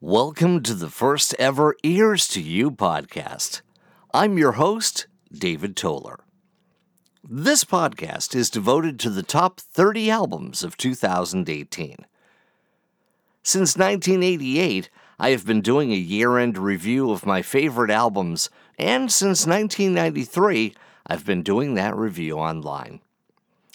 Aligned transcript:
Welcome 0.00 0.62
to 0.62 0.74
the 0.74 0.90
first 0.90 1.34
ever 1.40 1.74
Ears 1.82 2.28
to 2.28 2.40
You 2.40 2.70
podcast. 2.70 3.62
I'm 4.14 4.38
your 4.38 4.52
host, 4.52 5.08
David 5.32 5.74
Toller. 5.74 6.20
This 7.28 7.64
podcast 7.64 8.36
is 8.36 8.48
devoted 8.48 9.00
to 9.00 9.10
the 9.10 9.24
top 9.24 9.58
30 9.58 10.08
albums 10.08 10.62
of 10.62 10.76
2018. 10.76 11.96
Since 13.42 13.76
1988, 13.76 14.88
I 15.18 15.30
have 15.30 15.44
been 15.44 15.62
doing 15.62 15.90
a 15.90 15.96
year 15.96 16.38
end 16.38 16.58
review 16.58 17.10
of 17.10 17.26
my 17.26 17.42
favorite 17.42 17.90
albums, 17.90 18.50
and 18.78 19.10
since 19.10 19.48
1993, 19.48 20.76
I've 21.08 21.26
been 21.26 21.42
doing 21.42 21.74
that 21.74 21.96
review 21.96 22.38
online. 22.38 23.00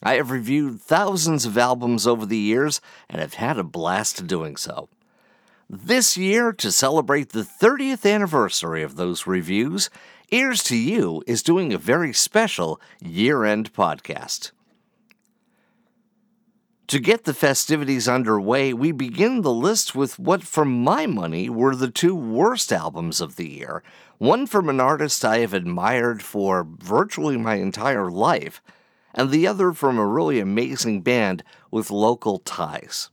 I 0.01 0.13
have 0.13 0.31
reviewed 0.31 0.79
thousands 0.79 1.45
of 1.45 1.57
albums 1.57 2.07
over 2.07 2.25
the 2.25 2.37
years 2.37 2.79
and 3.09 3.19
have 3.19 3.33
had 3.33 3.59
a 3.59 3.63
blast 3.65 4.25
doing 4.25 4.55
so. 4.55 4.87
This 5.75 6.15
year, 6.17 6.53
to 6.53 6.71
celebrate 6.71 7.29
the 7.29 7.41
30th 7.41 8.07
anniversary 8.07 8.83
of 8.83 8.95
those 8.95 9.25
reviews, 9.25 9.89
Ears 10.29 10.61
to 10.65 10.77
You 10.77 11.23
is 11.25 11.41
doing 11.41 11.73
a 11.73 11.79
very 11.79 12.13
special 12.13 12.79
year 13.01 13.43
end 13.43 13.73
podcast. 13.73 14.51
To 16.85 16.99
get 16.99 17.23
the 17.23 17.33
festivities 17.33 18.07
underway, 18.07 18.71
we 18.71 18.91
begin 18.91 19.41
the 19.41 19.51
list 19.51 19.95
with 19.95 20.19
what, 20.19 20.43
for 20.43 20.63
my 20.63 21.07
money, 21.07 21.49
were 21.49 21.75
the 21.75 21.89
two 21.89 22.15
worst 22.15 22.71
albums 22.71 23.19
of 23.19 23.35
the 23.35 23.49
year. 23.49 23.81
One 24.19 24.45
from 24.45 24.69
an 24.69 24.79
artist 24.79 25.25
I 25.25 25.39
have 25.39 25.55
admired 25.55 26.21
for 26.21 26.67
virtually 26.83 27.35
my 27.35 27.55
entire 27.55 28.11
life, 28.11 28.61
and 29.11 29.31
the 29.31 29.47
other 29.47 29.73
from 29.73 29.97
a 29.97 30.05
really 30.05 30.39
amazing 30.39 31.01
band 31.01 31.43
with 31.71 31.89
local 31.89 32.37
ties. 32.37 33.09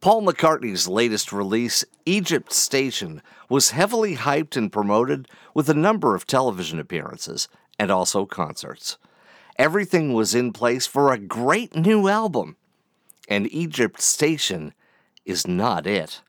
Paul 0.00 0.22
McCartney's 0.22 0.86
latest 0.86 1.32
release, 1.32 1.84
Egypt 2.06 2.52
Station, 2.52 3.20
was 3.48 3.70
heavily 3.70 4.14
hyped 4.14 4.56
and 4.56 4.70
promoted 4.70 5.26
with 5.54 5.68
a 5.68 5.74
number 5.74 6.14
of 6.14 6.24
television 6.24 6.78
appearances 6.78 7.48
and 7.80 7.90
also 7.90 8.24
concerts. 8.24 8.96
Everything 9.58 10.12
was 10.12 10.36
in 10.36 10.52
place 10.52 10.86
for 10.86 11.12
a 11.12 11.18
great 11.18 11.74
new 11.74 12.06
album, 12.06 12.56
and 13.28 13.52
Egypt 13.52 14.00
Station 14.00 14.72
is 15.24 15.48
not 15.48 15.84
it. 15.84 16.20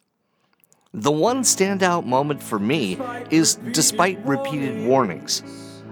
The 0.92 1.12
one 1.12 1.44
standout 1.44 2.08
moment 2.08 2.42
for 2.42 2.58
me 2.58 2.98
is 3.30 3.56
despite 3.72 4.26
repeated 4.26 4.84
warnings. 4.88 5.44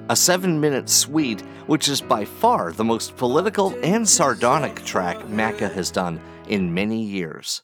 A 0.09 0.15
seven 0.15 0.59
minute 0.59 0.89
suite, 0.89 1.41
which 1.67 1.87
is 1.87 2.01
by 2.01 2.25
far 2.25 2.71
the 2.71 2.83
most 2.83 3.15
political 3.17 3.77
and 3.83 4.09
sardonic 4.09 4.83
track 4.83 5.17
Macca 5.27 5.71
has 5.73 5.91
done 5.91 6.19
in 6.47 6.73
many 6.73 7.03
years. 7.03 7.61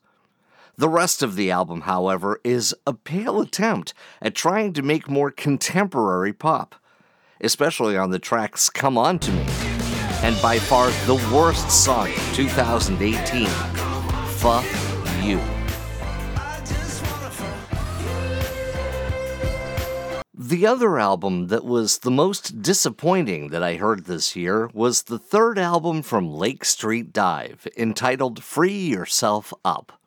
The 0.76 0.90
rest 0.90 1.22
of 1.22 1.36
the 1.36 1.52
album, 1.52 1.82
however, 1.82 2.42
is 2.44 2.74
a 2.88 2.94
pale 2.94 3.40
attempt 3.42 3.94
at 4.20 4.34
trying 4.34 4.74
to 4.74 4.82
make 4.82 5.08
more 5.08 5.30
contemporary 5.30 6.34
pop, 6.34 6.74
especially 7.40 7.96
on 7.96 8.10
the 8.10 8.18
tracks 8.18 8.72
Come 8.72 8.98
On 8.98 9.20
To 9.20 9.32
Me, 9.32 9.46
and 10.24 10.42
by 10.42 10.58
far 10.58 10.90
the 11.06 11.24
worst 11.32 11.70
song 11.70 12.08
of 12.08 12.34
2018, 12.34 13.46
Fuck 13.46 14.66
You. 15.22 15.40
The 20.34 20.66
other 20.66 20.98
album 20.98 21.50
that 21.50 21.66
was 21.66 22.00
the 22.00 22.10
most 22.10 22.64
disappointing 22.64 23.50
that 23.50 23.62
I 23.62 23.76
heard 23.76 24.06
this 24.06 24.36
year 24.36 24.72
was 24.74 25.04
the 25.04 25.20
third 25.20 25.60
album 25.60 26.02
from 26.02 26.34
Lake 26.34 26.66
Street 26.66 27.14
Dive, 27.14 27.68
entitled 27.78 28.42
Free 28.42 28.88
Yourself 28.88 29.54
Up. 29.64 30.00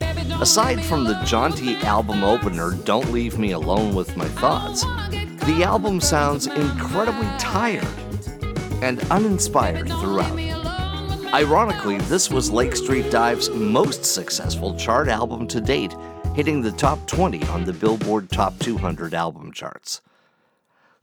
Aside 0.00 0.84
from 0.84 1.04
the 1.04 1.20
jaunty 1.24 1.76
album 1.78 2.22
opener, 2.22 2.72
Don't 2.84 3.10
Leave 3.12 3.38
Me 3.38 3.52
Alone 3.52 3.94
with 3.94 4.16
My 4.16 4.28
Thoughts, 4.28 4.82
the 5.46 5.62
album 5.64 6.00
sounds 6.00 6.46
incredibly 6.46 7.28
tired 7.38 7.86
and 8.82 9.02
uninspired 9.10 9.88
throughout. 9.88 10.38
Ironically, 11.32 11.98
this 11.98 12.30
was 12.30 12.50
Lake 12.50 12.76
Street 12.76 13.10
Dive's 13.10 13.50
most 13.50 14.04
successful 14.04 14.76
chart 14.76 15.08
album 15.08 15.46
to 15.48 15.60
date, 15.60 15.94
hitting 16.34 16.60
the 16.60 16.72
top 16.72 17.06
20 17.06 17.42
on 17.44 17.64
the 17.64 17.72
Billboard 17.72 18.30
Top 18.30 18.58
200 18.58 19.14
album 19.14 19.52
charts. 19.52 20.02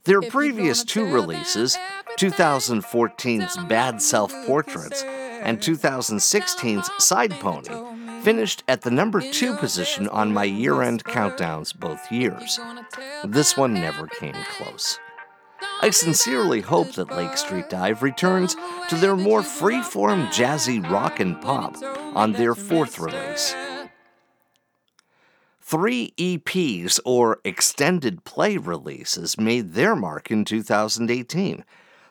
Their 0.04 0.22
previous 0.22 0.84
two 0.84 1.06
releases, 1.06 1.76
2014's 2.18 3.56
Bad 3.68 4.00
Self 4.00 4.32
Portraits 4.46 5.02
and 5.02 5.58
2016's 5.58 6.90
Side 7.04 7.32
Pony, 7.40 7.68
finished 8.24 8.64
at 8.66 8.80
the 8.80 8.90
number 8.90 9.20
two 9.20 9.54
position 9.56 10.08
on 10.08 10.32
my 10.32 10.44
year 10.44 10.80
end 10.80 11.04
countdowns 11.04 11.78
both 11.78 12.10
years. 12.10 12.58
This 13.22 13.54
one 13.54 13.74
never 13.74 14.06
came 14.06 14.34
close. 14.56 14.98
I 15.82 15.90
sincerely 15.90 16.62
hope 16.62 16.92
that 16.92 17.14
Lake 17.14 17.36
Street 17.36 17.68
Dive 17.68 18.02
returns 18.02 18.56
to 18.88 18.96
their 18.96 19.14
more 19.14 19.42
free-form 19.42 20.28
jazzy 20.28 20.82
rock 20.90 21.20
and 21.20 21.40
pop 21.42 21.76
on 22.16 22.32
their 22.32 22.54
fourth 22.54 22.98
release. 22.98 23.54
Three 25.60 26.14
EPs, 26.16 27.00
or 27.04 27.40
extended 27.44 28.24
play 28.24 28.56
releases, 28.56 29.38
made 29.38 29.74
their 29.74 29.94
mark 29.94 30.30
in 30.30 30.46
2018. 30.46 31.64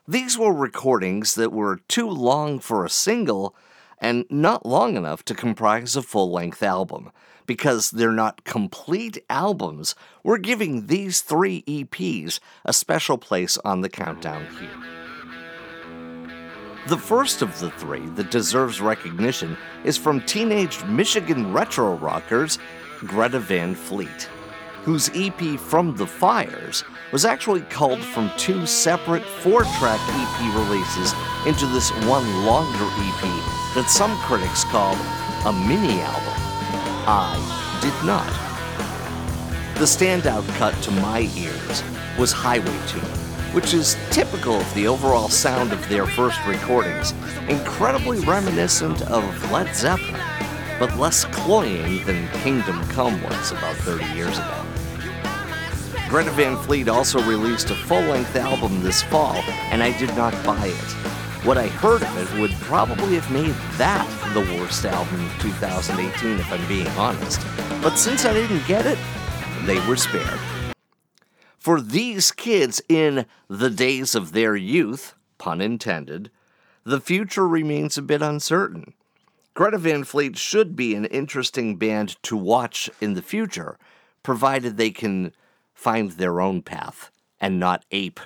These 0.08 0.38
were 0.38 0.54
recordings 0.54 1.34
that 1.36 1.52
were 1.52 1.78
too 1.88 2.10
long 2.10 2.60
for 2.60 2.86
a 2.86 2.90
single 2.90 3.56
and 4.04 4.26
not 4.30 4.66
long 4.66 4.98
enough 4.98 5.24
to 5.24 5.34
comprise 5.34 5.96
a 5.96 6.02
full 6.02 6.30
length 6.30 6.62
album. 6.62 7.10
Because 7.46 7.92
they're 7.92 8.12
not 8.12 8.44
complete 8.44 9.18
albums, 9.30 9.96
we're 10.24 10.38
giving 10.38 10.88
these 10.88 11.22
three 11.22 11.64
EPs 11.64 12.40
a 12.66 12.74
special 12.74 13.18
place 13.18 13.58
on 13.66 13.82
the 13.82 13.90
countdown 13.90 14.46
here. 14.60 14.94
The 16.88 16.98
first 16.98 17.42
of 17.42 17.58
the 17.60 17.72
three 17.72 18.06
that 18.10 18.30
deserves 18.30 18.82
recognition 18.82 19.58
is 19.86 19.98
from 19.98 20.22
teenage 20.22 20.84
Michigan 20.84 21.54
retro 21.54 21.96
rockers 21.96 22.60
Greta 23.00 23.40
Van 23.40 23.74
Fleet, 23.74 24.30
whose 24.84 25.10
EP 25.16 25.60
From 25.60 25.96
the 25.96 26.06
Fires 26.06 26.84
was 27.12 27.26
actually 27.26 27.62
culled 27.62 28.04
from 28.04 28.30
two 28.38 28.66
separate 28.66 29.24
four 29.24 29.64
track 29.64 30.00
EP 30.10 30.56
releases 30.56 31.14
into 31.46 31.66
this 31.68 31.92
one 32.06 32.46
longer 32.46 32.86
EP 32.98 33.22
that 33.76 33.86
some 33.90 34.16
critics 34.20 34.64
called 34.66 34.98
a 35.46 35.54
mini 35.54 36.02
album. 36.02 36.34
I 37.06 37.80
did 37.82 38.06
not. 38.06 38.28
The 39.80 39.86
standout 39.86 40.48
cut 40.58 40.74
to 40.84 40.92
my 40.92 41.30
ears 41.36 41.84
was 42.18 42.32
Highway 42.32 42.78
Tune, 42.88 43.02
which 43.54 43.74
is 43.74 43.98
typical 44.12 44.56
of 44.56 44.74
the 44.74 44.88
overall 44.88 45.30
sound 45.30 45.72
of 45.72 45.88
their 45.90 46.06
first 46.06 46.40
recordings, 46.46 47.14
incredibly 47.48 48.20
reminiscent 48.20 49.02
of 49.04 49.52
Led 49.52 49.74
Zeppelin, 49.76 50.22
but 50.78 50.98
less 50.98 51.26
cloying 51.26 52.04
than 52.06 52.28
Kingdom 52.42 52.82
Come 52.90 53.22
was 53.24 53.52
about 53.52 53.76
30 53.78 54.06
years 54.14 54.38
ago. 54.38 54.73
Greta 56.14 56.32
Van 56.32 56.56
Fleet 56.58 56.88
also 56.88 57.20
released 57.24 57.72
a 57.72 57.76
full 57.76 58.02
length 58.02 58.36
album 58.36 58.84
this 58.84 59.02
fall, 59.02 59.36
and 59.72 59.82
I 59.82 59.98
did 59.98 60.16
not 60.16 60.32
buy 60.46 60.68
it 60.68 61.14
what 61.44 61.58
I 61.58 61.68
heard 61.68 62.02
of 62.04 62.18
it 62.18 62.40
would 62.40 62.52
probably 62.62 63.16
have 63.16 63.30
made 63.30 63.54
that 63.78 64.08
the 64.34 64.40
worst 64.58 64.86
album 64.86 65.26
of 65.26 65.42
2018, 65.42 66.40
if 66.40 66.52
I'm 66.54 66.68
being 66.70 66.88
honest. 66.90 67.42
But 67.82 67.98
since 67.98 68.24
I 68.24 68.32
didn't 68.32 68.66
get 68.66 68.86
it, 68.86 68.98
they 69.66 69.86
were 69.86 69.98
spared. 69.98 70.40
For 71.58 71.82
these 71.82 72.32
kids 72.32 72.82
in 72.88 73.26
the 73.50 73.70
days 73.70 74.16
of 74.16 74.32
their 74.32 74.56
youth, 74.56 75.16
pun 75.38 75.60
intended, 75.60 76.32
the 76.86 77.02
future 77.02 77.48
remains 77.48 77.98
a 77.98 78.02
bit 78.02 78.22
uncertain. 78.22 78.94
Greta 79.54 79.78
Van 79.78 80.06
Fleet 80.06 80.38
should 80.38 80.78
be 80.78 80.96
an 80.96 81.06
interesting 81.06 81.76
band 81.76 82.16
to 82.24 82.38
watch 82.38 82.90
in 83.02 83.16
the 83.16 83.22
future, 83.22 83.78
provided 84.24 84.78
they 84.78 84.92
can 84.92 85.34
find 85.84 86.12
their 86.12 86.40
own 86.40 86.62
path 86.62 87.12
and 87.42 87.60
not 87.60 87.84
ape 87.92 88.22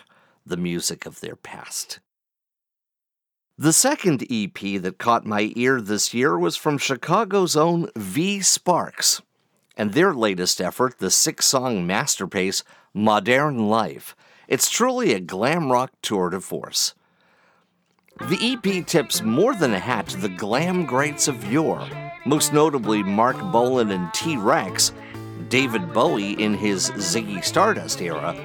the 0.46 0.58
music 0.58 1.08
of 1.08 1.22
their 1.22 1.36
past. 1.36 2.00
The 3.58 3.74
second 3.74 4.24
EP 4.30 4.80
that 4.84 5.00
caught 5.00 5.26
my 5.26 5.52
ear 5.56 5.82
this 5.82 6.14
year 6.14 6.38
was 6.38 6.56
from 6.56 6.78
Chicago's 6.78 7.58
own 7.58 7.90
V 7.96 8.42
Sparks, 8.42 9.24
and 9.76 9.94
their 9.94 10.14
latest 10.14 10.62
effort, 10.62 11.00
the 11.00 11.10
six 11.10 11.48
song 11.48 11.88
masterpiece, 11.88 12.64
Modern 12.94 13.68
Life. 13.68 14.16
It's 14.48 14.70
truly 14.70 15.14
a 15.14 15.20
glam 15.20 15.72
rock 15.72 15.92
tour 16.04 16.30
de 16.30 16.40
force. 16.40 16.94
The 18.30 18.38
EP 18.54 18.86
tips 18.86 19.24
more 19.24 19.56
than 19.56 19.74
a 19.74 19.80
hat 19.80 20.06
to 20.10 20.18
the 20.18 20.30
glam 20.30 20.86
greats 20.86 21.28
of 21.28 21.52
yore, 21.52 21.88
most 22.24 22.54
notably 22.54 23.02
Marc 23.02 23.38
Bolan 23.52 23.90
and 23.90 24.14
T 24.14 24.38
Rex, 24.38 24.92
David 25.50 25.94
Bowie 25.94 26.34
in 26.34 26.54
his 26.54 26.92
Ziggy 26.92 27.42
Stardust 27.42 28.02
era, 28.02 28.36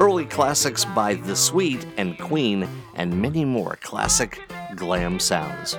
early 0.00 0.26
classics 0.26 0.84
by 0.84 1.14
The 1.14 1.34
Sweet 1.34 1.86
and 1.96 2.18
Queen, 2.18 2.68
and 2.94 3.22
many 3.22 3.42
more 3.44 3.76
classic 3.76 4.38
glam 4.76 5.18
sounds. 5.18 5.78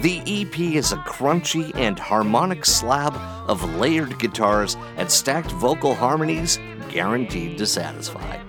The 0.00 0.20
EP 0.26 0.58
is 0.58 0.90
a 0.90 0.96
crunchy 0.96 1.72
and 1.76 1.96
harmonic 1.96 2.66
slab 2.66 3.14
of 3.48 3.62
layered 3.76 4.18
guitars 4.18 4.76
and 4.96 5.08
stacked 5.08 5.52
vocal 5.52 5.94
harmonies 5.94 6.58
guaranteed 6.90 7.56
to 7.58 7.66
satisfy. 7.66 8.40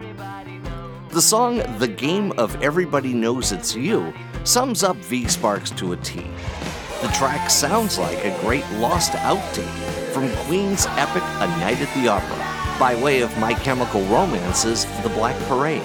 The 1.10 1.22
song 1.22 1.58
The 1.78 1.88
Game 1.88 2.32
of 2.40 2.60
Everybody 2.64 3.14
Knows 3.14 3.52
It's 3.52 3.76
You 3.76 4.12
sums 4.46 4.84
up 4.84 4.98
V 4.98 5.28
Sparks 5.28 5.70
to 5.72 5.94
a 5.94 5.98
T. 5.98 6.26
The 7.02 7.10
track 7.10 7.52
sounds 7.52 8.00
like 8.00 8.18
a 8.26 8.36
great 8.42 8.68
lost 8.80 9.12
outtake 9.12 10.03
from 10.14 10.30
Queen's 10.46 10.86
epic 10.92 11.24
A 11.24 11.48
Night 11.60 11.82
at 11.82 11.92
the 11.96 12.08
Opera 12.08 12.78
by 12.80 12.94
way 13.02 13.22
of 13.22 13.36
My 13.40 13.56
Chemical 13.56 14.04
Romance's 14.04 14.86
The 15.02 15.10
Black 15.10 15.36
Parade. 15.48 15.82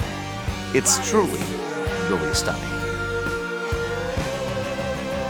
It's 0.74 1.08
truly 1.08 1.40
really 2.10 2.34
stunning. 2.34 2.62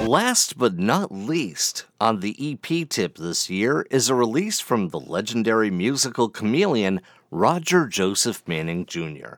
Last 0.04 0.58
but 0.58 0.78
not 0.78 1.12
least, 1.12 1.84
on 2.00 2.18
the 2.18 2.34
EP 2.40 2.88
tip 2.88 3.18
this 3.18 3.48
year 3.48 3.86
is 3.88 4.08
a 4.08 4.16
release 4.16 4.58
from 4.58 4.88
the 4.88 4.98
legendary 4.98 5.70
musical 5.70 6.28
chameleon 6.28 7.00
Roger 7.30 7.86
Joseph 7.86 8.42
Manning 8.48 8.84
Jr., 8.86 9.34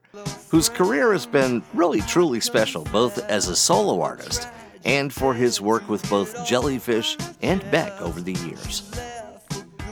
whose 0.48 0.70
career 0.70 1.12
has 1.12 1.26
been 1.26 1.62
really 1.74 2.00
truly 2.02 2.40
special 2.40 2.84
both 2.84 3.18
as 3.28 3.48
a 3.48 3.56
solo 3.56 4.00
artist 4.00 4.48
and 4.86 5.12
for 5.12 5.34
his 5.34 5.60
work 5.60 5.86
with 5.88 6.08
both 6.08 6.46
Jellyfish 6.46 7.18
and 7.42 7.60
Beck 7.70 8.00
over 8.00 8.22
the 8.22 8.32
years. 8.32 8.90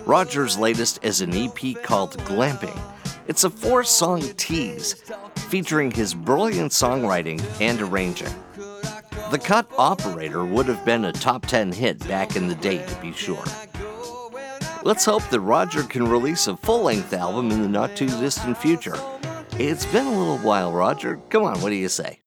Roger's 0.09 0.57
latest 0.57 1.01
is 1.03 1.21
an 1.21 1.35
EP 1.35 1.83
called 1.83 2.17
Glamping. 2.21 2.81
It's 3.27 3.45
a 3.45 3.51
four 3.51 3.85
song 3.85 4.23
tease 4.39 4.95
featuring 5.51 5.91
his 5.91 6.15
brilliant 6.15 6.73
songwriting 6.73 7.45
and 7.61 7.79
arranging. 7.83 8.35
The 9.31 9.39
Cut 9.39 9.71
Operator 9.77 10.47
would 10.47 10.65
have 10.65 10.83
been 10.87 11.05
a 11.05 11.13
top 11.13 11.45
10 11.45 11.73
hit 11.73 11.99
back 12.09 12.37
in 12.37 12.49
the 12.49 12.55
day, 12.55 12.79
to 12.87 12.95
be 13.03 13.13
sure. 13.13 13.45
Let's 14.83 15.05
hope 15.05 15.29
that 15.29 15.41
Roger 15.41 15.83
can 15.83 16.09
release 16.09 16.47
a 16.47 16.57
full 16.57 16.85
length 16.85 17.13
album 17.13 17.51
in 17.51 17.61
the 17.61 17.69
not 17.69 17.95
too 17.95 18.09
distant 18.09 18.57
future. 18.57 18.97
It's 19.59 19.85
been 19.85 20.07
a 20.07 20.19
little 20.19 20.39
while, 20.39 20.73
Roger. 20.73 21.21
Come 21.29 21.43
on, 21.43 21.61
what 21.61 21.69
do 21.69 21.75
you 21.75 21.91
say? 21.91 22.23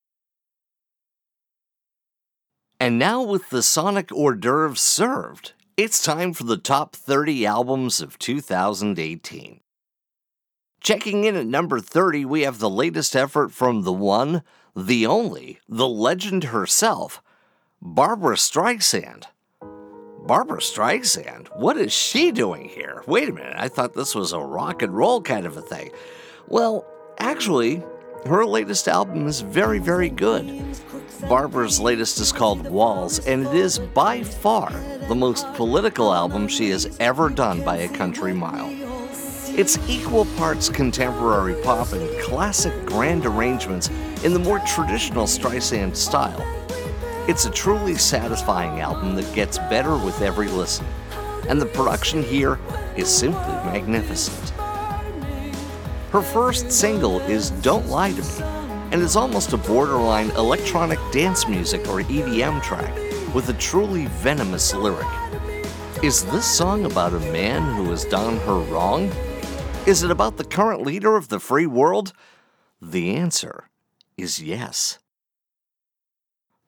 And 2.80 3.00
now, 3.00 3.24
with 3.24 3.50
the 3.50 3.64
Sonic 3.64 4.12
hors 4.12 4.36
d'oeuvres 4.36 4.80
served, 4.80 5.54
it's 5.78 6.04
time 6.04 6.34
for 6.34 6.44
the 6.44 6.58
top 6.58 6.96
30 6.96 7.46
albums 7.46 8.02
of 8.02 8.20
2018. 8.20 9.62
Checking 10.82 11.24
in 11.24 11.36
at 11.36 11.46
number 11.46 11.80
30, 11.80 12.26
we 12.26 12.42
have 12.42 12.60
the 12.60 12.70
latest 12.70 13.16
effort 13.16 13.52
from 13.52 13.84
the 13.84 13.94
one, 13.94 14.42
the 14.76 15.06
only, 15.06 15.60
the 15.70 15.88
legend 15.88 16.46
herself, 16.46 17.22
Barbra 17.82 18.36
Streisand. 18.36 19.26
Barbra 20.26 20.60
Streisand? 20.60 21.48
What 21.56 21.78
is 21.78 21.94
she 21.94 22.32
doing 22.32 22.70
here? 22.70 23.04
Wait 23.08 23.30
a 23.30 23.34
minute, 23.34 23.56
I 23.58 23.68
thought 23.68 23.94
this 23.94 24.16
was 24.16 24.34
a 24.34 24.40
rock 24.40 24.82
and 24.82 24.96
roll 24.96 25.22
kind 25.22 25.46
of 25.46 25.58
a 25.58 25.62
thing. 25.62 25.92
Well, 26.48 26.86
actually, 27.20 27.84
her 28.26 28.46
latest 28.46 28.88
album 28.88 29.28
is 29.28 29.42
very, 29.42 29.80
very 29.80 30.10
good. 30.10 30.48
Barbra's 31.28 31.80
latest 31.80 32.20
is 32.20 32.32
called 32.32 32.68
Walls, 32.70 33.26
and 33.28 33.46
it 33.46 33.54
is 33.54 33.80
by 33.80 34.24
far 34.24 34.72
the 35.08 35.16
most 35.16 35.46
political 35.54 36.14
album 36.14 36.48
she 36.48 36.70
has 36.72 36.98
ever 37.00 37.30
done 37.30 37.64
by 37.64 37.78
a 37.78 37.90
country 37.90 38.34
mile. 38.34 38.70
It's 39.58 39.78
equal 39.88 40.26
parts 40.38 40.70
contemporary 40.70 41.56
pop 41.64 41.94
and 41.94 42.10
classic 42.22 42.74
grand 42.86 43.26
arrangements 43.26 43.90
in 44.24 44.34
the 44.34 44.40
more 44.40 44.60
traditional 44.60 45.26
Streisand 45.26 45.96
style. 45.96 46.42
It's 47.28 47.46
a 47.46 47.52
truly 47.52 47.96
satisfying 47.96 48.80
album 48.82 49.16
that 49.16 49.34
gets 49.36 49.58
better 49.58 49.98
with 49.98 50.22
every 50.22 50.48
listen, 50.48 50.86
and 51.48 51.62
the 51.62 51.68
production 51.68 52.24
here 52.24 52.60
is 52.98 53.08
simply 53.10 53.54
magnificent. 53.66 54.50
Her 56.12 56.22
first 56.22 56.72
single 56.72 57.20
is 57.22 57.52
Don't 57.52 57.88
Lie 57.88 58.12
to 58.12 58.22
Me, 58.22 58.51
and 58.92 59.02
is 59.02 59.16
almost 59.16 59.54
a 59.54 59.58
borderline 59.58 60.30
electronic 60.32 61.00
dance 61.12 61.48
music 61.48 61.88
or 61.88 62.02
EDM 62.02 62.62
track 62.62 62.94
with 63.34 63.50
a 63.50 63.54
truly 63.54 64.08
venomous 64.08 64.74
lyric. 64.74 65.08
Is 66.04 66.26
this 66.26 66.46
song 66.46 66.86
about 66.86 67.14
a 67.14 67.32
man 67.32 67.76
who 67.76 67.90
has 67.92 68.06
done 68.06 68.38
her 68.40 68.60
wrong? 68.60 69.12
Is 69.86 70.04
it 70.04 70.12
about 70.12 70.38
the 70.38 70.44
current 70.44 70.84
leader 70.84 71.16
of 71.16 71.30
the 71.30 71.40
free 71.40 71.66
world? 71.66 72.14
The 72.82 73.16
answer 73.16 73.70
is 74.18 74.42
yes. 74.42 75.00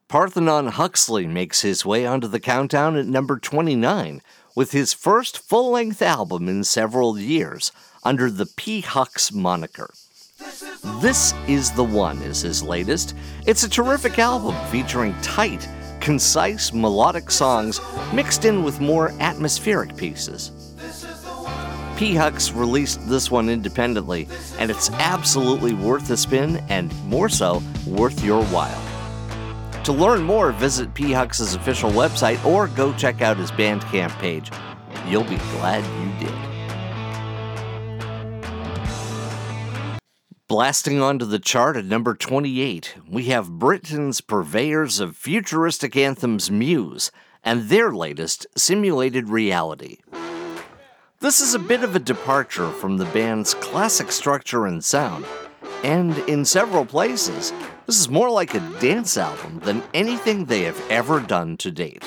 Parthenon 0.08 0.68
Huxley 0.68 1.26
makes 1.26 1.62
his 1.62 1.84
way 1.84 2.06
onto 2.06 2.28
the 2.28 2.40
countdown 2.40 2.96
at 2.96 3.06
number 3.06 3.38
29 3.38 4.22
with 4.54 4.72
his 4.72 4.92
first 4.92 5.38
full 5.38 5.70
length 5.72 6.00
album 6.00 6.48
in 6.48 6.62
several 6.62 7.18
years 7.18 7.72
under 8.04 8.30
the 8.30 8.46
P. 8.46 8.82
Hux 8.82 9.32
moniker. 9.34 9.92
This 11.00 11.34
is 11.46 11.70
the 11.72 11.84
One 11.84 12.22
is 12.22 12.40
his 12.40 12.62
latest. 12.62 13.14
It's 13.46 13.64
a 13.64 13.68
terrific 13.68 14.18
album 14.18 14.54
featuring 14.70 15.14
tight, 15.20 15.68
concise 16.00 16.72
melodic 16.72 17.30
songs 17.30 17.80
mixed 18.12 18.44
in 18.44 18.62
with 18.62 18.80
more 18.80 19.12
atmospheric 19.20 19.96
pieces. 19.96 20.74
P. 21.96 22.14
Hux 22.14 22.58
released 22.58 23.06
this 23.08 23.30
one 23.30 23.48
independently, 23.48 24.26
and 24.58 24.70
it's 24.70 24.90
absolutely 24.92 25.74
worth 25.74 26.10
a 26.10 26.16
spin 26.16 26.56
and 26.68 26.94
more 27.04 27.28
so, 27.28 27.62
worth 27.86 28.24
your 28.24 28.42
while. 28.46 28.82
To 29.84 29.92
learn 29.92 30.22
more, 30.22 30.50
visit 30.52 30.94
P. 30.94 31.12
Hux's 31.12 31.54
official 31.54 31.90
website 31.90 32.44
or 32.44 32.68
go 32.68 32.92
check 32.94 33.20
out 33.20 33.36
his 33.36 33.52
Bandcamp 33.52 34.18
page. 34.18 34.50
You'll 35.06 35.24
be 35.24 35.36
glad 35.36 35.84
you 36.00 36.26
did. 36.26 36.53
Blasting 40.46 41.00
onto 41.00 41.24
the 41.24 41.38
chart 41.38 41.74
at 41.74 41.86
number 41.86 42.14
28, 42.14 42.96
we 43.08 43.24
have 43.24 43.58
Britain's 43.58 44.20
purveyors 44.20 45.00
of 45.00 45.16
futuristic 45.16 45.96
anthems 45.96 46.50
Muse 46.50 47.10
and 47.42 47.70
their 47.70 47.94
latest, 47.94 48.46
Simulated 48.54 49.30
Reality. 49.30 50.00
This 51.20 51.40
is 51.40 51.54
a 51.54 51.58
bit 51.58 51.82
of 51.82 51.96
a 51.96 51.98
departure 51.98 52.70
from 52.72 52.98
the 52.98 53.06
band's 53.06 53.54
classic 53.54 54.12
structure 54.12 54.66
and 54.66 54.84
sound, 54.84 55.24
and 55.82 56.18
in 56.28 56.44
several 56.44 56.84
places, 56.84 57.54
this 57.86 57.98
is 57.98 58.10
more 58.10 58.28
like 58.28 58.54
a 58.54 58.78
dance 58.80 59.16
album 59.16 59.60
than 59.60 59.82
anything 59.94 60.44
they 60.44 60.64
have 60.64 60.90
ever 60.90 61.20
done 61.20 61.56
to 61.56 61.70
date. 61.70 62.04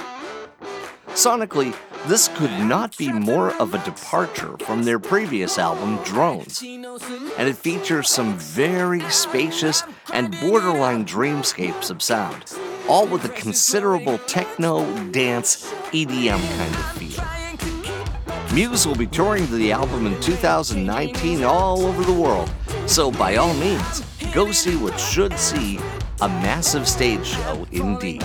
Sonically, 1.07 1.75
this 2.07 2.29
could 2.35 2.51
not 2.61 2.95
be 2.97 3.11
more 3.11 3.53
of 3.61 3.73
a 3.73 3.83
departure 3.83 4.55
from 4.59 4.83
their 4.83 4.97
previous 4.97 5.57
album, 5.57 6.01
Drones, 6.05 6.61
and 6.61 7.49
it 7.49 7.57
features 7.57 8.09
some 8.09 8.37
very 8.37 9.01
spacious 9.09 9.83
and 10.13 10.31
borderline 10.39 11.05
dreamscapes 11.05 11.89
of 11.89 12.01
sound, 12.01 12.53
all 12.87 13.05
with 13.07 13.25
a 13.25 13.29
considerable 13.29 14.19
techno, 14.19 14.85
dance, 15.11 15.69
EDM 15.91 16.39
kind 16.57 16.75
of 16.75 16.91
feel. 16.93 18.55
Muse 18.55 18.87
will 18.87 18.95
be 18.95 19.07
touring 19.07 19.45
the 19.51 19.73
album 19.73 20.07
in 20.07 20.19
2019 20.21 21.43
all 21.43 21.85
over 21.85 22.05
the 22.05 22.13
world, 22.13 22.49
so 22.85 23.11
by 23.11 23.35
all 23.35 23.53
means, 23.55 24.01
go 24.33 24.49
see 24.53 24.77
what 24.77 24.97
should 24.97 25.37
see 25.37 25.77
a 26.21 26.29
massive 26.29 26.87
stage 26.87 27.25
show 27.25 27.67
indeed. 27.71 28.23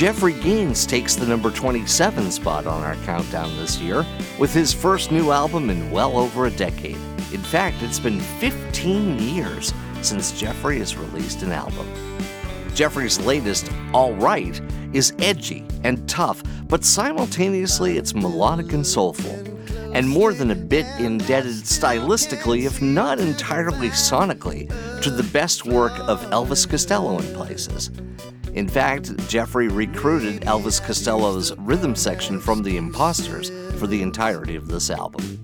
Jeffrey 0.00 0.32
Gaines 0.32 0.86
takes 0.86 1.14
the 1.14 1.26
number 1.26 1.50
27 1.50 2.30
spot 2.30 2.66
on 2.66 2.82
our 2.82 2.94
countdown 3.04 3.54
this 3.58 3.78
year 3.78 4.06
with 4.38 4.50
his 4.50 4.72
first 4.72 5.12
new 5.12 5.30
album 5.30 5.68
in 5.68 5.90
well 5.90 6.16
over 6.16 6.46
a 6.46 6.50
decade. 6.50 6.96
In 7.34 7.42
fact, 7.42 7.82
it's 7.82 7.98
been 7.98 8.18
15 8.18 9.18
years 9.18 9.74
since 10.00 10.32
Jeffrey 10.40 10.78
has 10.78 10.96
released 10.96 11.42
an 11.42 11.52
album. 11.52 11.86
Jeffrey's 12.74 13.20
latest, 13.20 13.70
All 13.92 14.14
Right, 14.14 14.58
is 14.94 15.12
edgy 15.18 15.66
and 15.84 16.08
tough, 16.08 16.42
but 16.66 16.82
simultaneously 16.82 17.98
it's 17.98 18.14
melodic 18.14 18.72
and 18.72 18.86
soulful, 18.86 19.36
and 19.92 20.08
more 20.08 20.32
than 20.32 20.50
a 20.50 20.54
bit 20.54 20.86
indebted 20.98 21.64
stylistically, 21.64 22.66
if 22.66 22.80
not 22.80 23.18
entirely 23.18 23.88
sonically, 23.88 24.68
to 25.02 25.10
the 25.10 25.22
best 25.24 25.64
work 25.64 25.92
of 26.00 26.20
Elvis 26.30 26.68
Costello 26.68 27.18
in 27.18 27.34
places. 27.34 27.90
In 28.54 28.68
fact, 28.68 29.16
Jeffrey 29.28 29.68
recruited 29.68 30.42
Elvis 30.42 30.82
Costello's 30.82 31.56
rhythm 31.58 31.94
section 31.94 32.40
from 32.40 32.62
The 32.62 32.76
Imposters 32.76 33.50
for 33.78 33.86
the 33.86 34.02
entirety 34.02 34.56
of 34.56 34.68
this 34.68 34.90
album. 34.90 35.38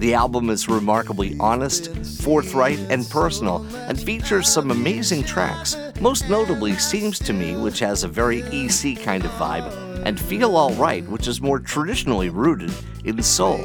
The 0.00 0.14
album 0.14 0.48
is 0.48 0.66
remarkably 0.66 1.36
honest, 1.38 1.94
forthright, 2.22 2.78
and 2.88 3.06
personal, 3.10 3.66
and 3.86 4.00
features 4.00 4.48
some 4.48 4.70
amazing 4.70 5.24
tracks, 5.24 5.76
most 6.00 6.30
notably 6.30 6.72
Seems 6.78 7.18
to 7.18 7.34
Me, 7.34 7.54
which 7.54 7.80
has 7.80 8.02
a 8.02 8.08
very 8.08 8.40
EC 8.44 8.98
kind 8.98 9.26
of 9.26 9.30
vibe, 9.32 9.89
and 10.04 10.18
Feel 10.18 10.56
Alright, 10.56 11.06
which 11.08 11.28
is 11.28 11.40
more 11.40 11.58
traditionally 11.58 12.30
rooted 12.30 12.72
in 13.04 13.22
soul. 13.22 13.60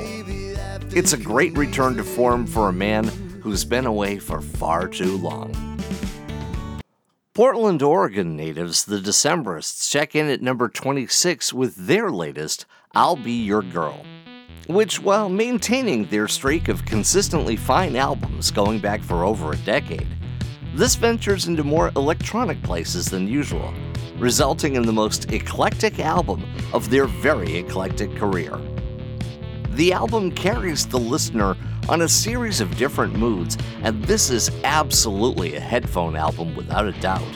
It's 0.96 1.13
a 1.13 1.18
great 1.18 1.58
return 1.58 1.96
to 1.98 2.04
form 2.04 2.48
for 2.48 2.70
a 2.70 2.74
man 2.74 3.06
who's 3.42 3.65
been 3.65 3.86
away 3.86 4.18
for 4.18 4.42
far 4.42 4.88
too 4.88 5.18
long. 5.18 5.54
Portland, 7.34 7.84
Oregon 7.84 8.38
natives, 8.38 8.86
the 8.86 9.00
Decemberists, 9.00 9.92
check 9.92 10.15
in 10.15 10.30
at 10.30 10.42
number 10.42 10.70
26 10.70 11.51
with 11.51 11.75
their 11.75 12.10
latest, 12.10 12.65
I'll 12.94 13.18
Be 13.18 13.44
Your 13.44 13.62
Girl, 13.62 14.06
which, 14.68 15.01
while 15.01 15.27
maintaining 15.27 16.06
their 16.06 16.30
streak 16.30 16.70
of 16.70 16.86
consistently 16.86 17.58
fine 17.58 17.98
albums 17.98 18.51
going 18.51 18.80
back 18.80 19.01
for 19.01 19.25
over 19.25 19.51
a 19.51 19.58
decade, 19.58 20.08
this 20.75 20.96
ventures 20.96 21.48
into 21.48 21.65
more 21.65 21.92
electronic 21.98 22.63
places 22.63 23.08
than 23.08 23.27
usual, 23.27 23.74
resulting 24.17 24.75
in 24.75 24.84
the 24.84 24.93
most 24.93 25.31
eclectic 25.31 26.00
album 26.00 26.43
of 26.74 26.89
their 26.89 27.05
very 27.05 27.57
eclectic 27.57 28.15
career. 28.15 28.60
The 29.72 29.91
album 29.91 30.31
carries 30.31 30.88
the 30.88 31.00
listener 31.00 31.57
on 31.89 32.01
a 32.01 32.07
series 32.07 32.62
of 32.62 32.77
different 32.77 33.13
moods, 33.17 33.57
and 33.84 34.03
this 34.05 34.29
is 34.29 34.50
absolutely 34.63 35.55
a 35.55 35.60
headphone 35.60 36.15
album 36.15 36.55
without 36.55 36.88
a 36.88 36.93
doubt. 36.93 37.27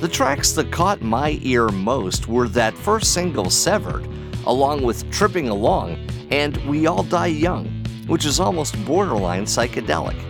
The 0.00 0.08
tracks 0.08 0.52
that 0.52 0.70
caught 0.70 1.00
my 1.00 1.38
ear 1.42 1.68
most 1.68 2.28
were 2.28 2.48
that 2.48 2.74
first 2.74 3.14
single, 3.14 3.48
Severed, 3.48 4.06
along 4.46 4.82
with 4.82 5.10
Tripping 5.10 5.48
Along 5.48 5.96
and 6.30 6.56
We 6.68 6.86
All 6.86 7.02
Die 7.02 7.26
Young, 7.26 7.66
which 8.06 8.26
is 8.26 8.38
almost 8.38 8.82
borderline 8.84 9.44
psychedelic. 9.44 10.20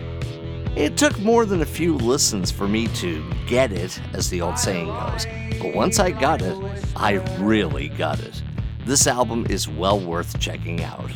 It 0.77 0.97
took 0.97 1.19
more 1.19 1.45
than 1.45 1.61
a 1.61 1.65
few 1.65 1.95
listens 1.95 2.51
for 2.51 2.67
me 2.67 2.87
to 2.87 3.23
get 3.47 3.71
it, 3.71 3.99
as 4.13 4.29
the 4.29 4.41
old 4.41 4.57
saying 4.57 4.87
goes, 4.87 5.25
but 5.65 5.75
once 5.75 5.99
I 5.99 6.11
got 6.11 6.41
it, 6.41 6.55
I 6.95 7.13
really 7.39 7.89
got 7.89 8.19
it. 8.19 8.43
This 8.85 9.07
album 9.07 9.47
is 9.49 9.67
well 9.67 9.99
worth 9.99 10.39
checking 10.39 10.83
out. 10.83 11.09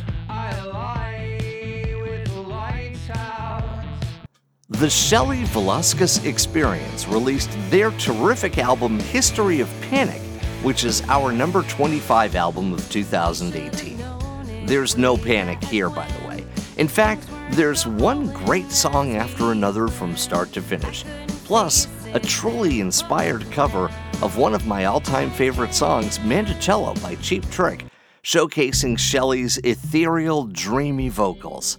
The 4.68 4.90
Shelley 4.90 5.44
Velasquez 5.44 6.24
Experience 6.24 7.06
released 7.06 7.50
their 7.70 7.90
terrific 7.92 8.58
album 8.58 8.98
History 8.98 9.60
of 9.60 9.68
Panic, 9.82 10.22
which 10.62 10.84
is 10.84 11.02
our 11.08 11.32
number 11.32 11.62
25 11.62 12.34
album 12.34 12.72
of 12.72 12.90
2018. 12.90 14.66
There's 14.66 14.96
no 14.96 15.16
panic 15.16 15.62
here, 15.64 15.90
by 15.90 16.08
the 16.08 16.26
way. 16.26 16.44
In 16.76 16.88
fact, 16.88 17.28
there's 17.50 17.86
one 17.86 18.32
great 18.32 18.70
song 18.70 19.16
after 19.16 19.52
another 19.52 19.86
from 19.86 20.16
start 20.16 20.52
to 20.54 20.62
finish, 20.62 21.04
plus 21.44 21.86
a 22.14 22.20
truly 22.20 22.80
inspired 22.80 23.48
cover 23.52 23.90
of 24.22 24.36
one 24.36 24.54
of 24.54 24.66
my 24.66 24.84
all 24.84 25.00
time 25.00 25.30
favorite 25.30 25.74
songs, 25.74 26.18
Mandocello 26.18 27.00
by 27.02 27.14
Cheap 27.16 27.48
Trick, 27.50 27.84
showcasing 28.22 28.98
Shelley's 28.98 29.58
ethereal, 29.58 30.44
dreamy 30.44 31.08
vocals. 31.08 31.78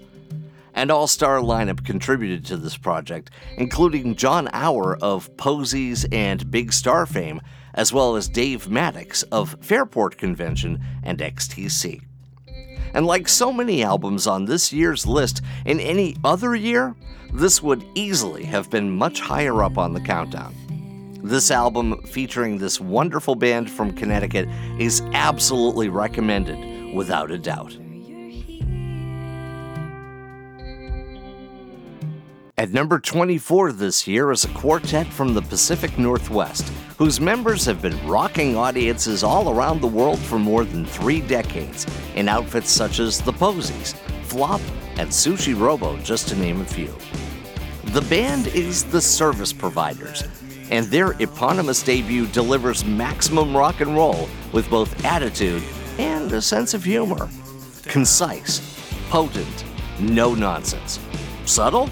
An 0.74 0.90
all 0.90 1.08
star 1.08 1.40
lineup 1.40 1.86
contributed 1.86 2.46
to 2.46 2.58
this 2.58 2.78
project, 2.78 3.30
including 3.58 4.16
Jon 4.16 4.48
Auer 4.54 4.98
of 5.02 5.36
Posies 5.38 6.06
and 6.12 6.50
Big 6.50 6.74
Star 6.74 7.06
fame, 7.06 7.42
as 7.74 7.94
well 7.94 8.16
as 8.16 8.28
Dave 8.28 8.68
Mattacks 8.68 9.24
of 9.32 9.56
Fairport 9.62 10.18
Convention 10.18 10.84
and 11.04 11.20
XTC. 11.20 12.02
And 12.94 13.06
like 13.06 13.28
so 13.28 13.54
many 13.54 13.84
albums 13.84 14.28
on 14.28 14.46
this 14.46 14.74
year's 14.74 15.06
list, 15.06 15.42
in 15.66 15.80
any 15.80 16.16
other 16.24 16.56
year, 16.56 16.96
this 17.34 17.62
would 17.62 17.86
easily 17.96 18.44
have 18.46 18.70
been 18.70 18.90
much 18.90 19.22
higher 19.22 19.64
up 19.64 19.78
on 19.78 19.94
the 19.94 20.02
countdown. 20.02 20.54
This 21.24 21.52
album, 21.52 22.02
featuring 22.04 22.58
this 22.58 22.80
wonderful 22.80 23.36
band 23.36 23.70
from 23.70 23.94
Connecticut, 23.94 24.50
is 24.80 25.02
absolutely 25.14 25.88
recommended 25.88 26.96
without 26.96 27.30
a 27.30 27.38
doubt. 27.38 27.78
At 32.58 32.72
number 32.72 33.00
24 33.00 33.72
this 33.72 34.08
year 34.08 34.32
is 34.32 34.46
a 34.46 34.50
quartet 34.50 35.08
from 35.08 35.34
the 35.34 35.42
Pacific 35.42 35.98
Northwest, 35.98 36.70
whose 36.98 37.20
members 37.20 37.66
have 37.66 37.82
been 37.82 38.08
rocking 38.08 38.56
audiences 38.56 39.24
all 39.24 39.50
around 39.52 39.82
the 39.82 39.88
world 39.88 40.20
for 40.20 40.38
more 40.38 40.64
than 40.64 40.86
three 40.86 41.22
decades 41.22 41.86
in 42.16 42.30
outfits 42.30 42.70
such 42.70 43.00
as 43.00 43.22
the 43.22 43.34
Posies, 43.34 43.94
Flop, 44.24 44.62
and 44.98 45.10
Sushi 45.10 45.60
Robo, 45.60 45.98
just 45.98 46.28
to 46.30 46.36
name 46.36 46.62
a 46.62 46.66
few. 46.66 46.94
The 47.94 48.02
band 48.04 48.48
is 48.48 48.84
the 48.84 49.02
Service 49.02 49.52
Providers, 49.52 50.24
and 50.72 50.86
their 50.88 51.12
eponymous 51.22 51.84
debut 51.84 52.26
delivers 52.28 52.84
maximum 52.86 53.56
rock 53.56 53.82
and 53.82 53.96
roll 53.96 54.28
with 54.54 54.70
both 54.70 55.06
attitude 55.06 55.62
and 56.00 56.32
a 56.32 56.42
sense 56.42 56.74
of 56.74 56.84
humor. 56.84 57.30
Concise, 57.84 58.80
potent, 59.10 59.66
no 60.00 60.34
nonsense. 60.34 61.00
Subtle? 61.46 61.90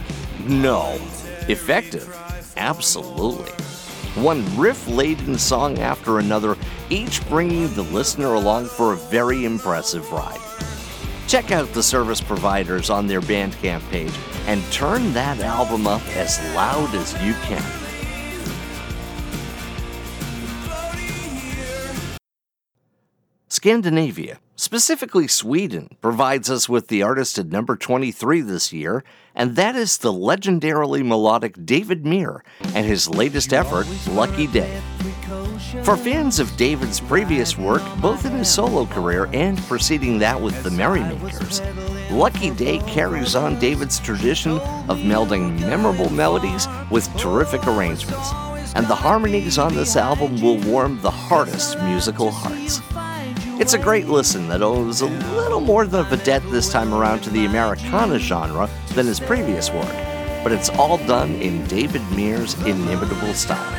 No. 0.48 0.98
Effective? 1.50 2.16
Absolutely. 2.56 3.52
One 4.22 4.44
riff 4.58 4.88
laden 4.88 5.38
song 5.38 5.80
after 5.80 6.20
another, 6.20 6.56
each 6.90 7.28
bringing 7.28 7.74
the 7.76 7.84
listener 7.84 8.34
along 8.34 8.68
for 8.68 8.94
a 8.94 8.98
very 8.98 9.46
impressive 9.46 10.10
ride. 10.12 10.40
Check 11.28 11.52
out 11.52 11.72
the 11.74 11.84
service 11.84 12.22
providers 12.22 12.90
on 12.90 13.06
their 13.06 13.22
Bandcamp 13.22 13.88
page 13.92 14.14
and 14.48 14.64
turn 14.72 15.14
that 15.14 15.40
album 15.42 15.86
up 15.86 16.02
as 16.16 16.40
loud 16.56 16.94
as 16.96 17.14
you 17.24 17.34
can. 17.44 17.79
Scandinavia, 23.60 24.40
specifically 24.56 25.28
Sweden, 25.28 25.90
provides 26.00 26.50
us 26.50 26.70
with 26.70 26.88
the 26.88 27.04
artist 27.04 27.38
at 27.38 27.48
number 27.48 27.76
23 27.76 28.40
this 28.40 28.72
year, 28.72 29.04
and 29.36 29.58
that 29.58 29.76
is 29.76 29.98
the 29.98 30.14
legendarily 30.14 31.06
melodic 31.06 31.66
David 31.66 32.06
Myhr 32.06 32.40
and 32.74 32.86
his 32.86 33.10
latest 33.10 33.52
effort, 33.52 33.86
Lucky 34.12 34.48
Day. 34.48 34.80
For 35.84 35.98
fans 35.98 36.40
of 36.40 36.56
David's 36.56 37.02
previous 37.02 37.58
work, 37.58 37.82
both 38.02 38.24
in 38.24 38.32
his 38.32 38.50
solo 38.50 38.86
career 38.86 39.28
and 39.34 39.58
preceding 39.64 40.20
that 40.20 40.40
with 40.40 40.64
the 40.64 40.72
Merrymakers, 40.72 41.62
Lucky 42.10 42.52
Day 42.52 42.78
carries 42.88 43.36
on 43.36 43.60
David's 43.60 44.00
tradition 44.00 44.54
of 44.88 45.00
melding 45.00 45.60
memorable 45.60 46.10
melodies 46.10 46.66
with 46.90 47.14
terrific 47.18 47.68
arrangements, 47.68 48.32
and 48.76 48.88
the 48.88 48.96
harmonies 48.96 49.58
on 49.58 49.76
this 49.76 49.98
album 49.98 50.40
will 50.40 50.60
warm 50.60 51.02
the 51.02 51.12
hardest 51.12 51.78
musical 51.80 52.32
hearts. 52.32 52.80
It's 53.60 53.74
a 53.74 53.78
great 53.78 54.08
listen 54.08 54.48
that 54.48 54.62
owes 54.62 55.02
a 55.02 55.08
little 55.08 55.60
more 55.60 55.86
than 55.86 56.00
a 56.00 56.04
vedette 56.06 56.50
this 56.50 56.72
time 56.72 56.94
around 56.94 57.20
to 57.24 57.30
the 57.30 57.44
Americana 57.44 58.18
genre 58.18 58.70
than 58.94 59.06
his 59.06 59.20
previous 59.20 59.70
work, 59.70 59.94
but 60.46 60.54
it's 60.54 60.70
all 60.70 60.98
done 61.00 61.36
in 61.42 61.66
David 61.66 62.02
Myhr's 62.12 62.54
inimitable 62.66 63.34
style. 63.34 63.76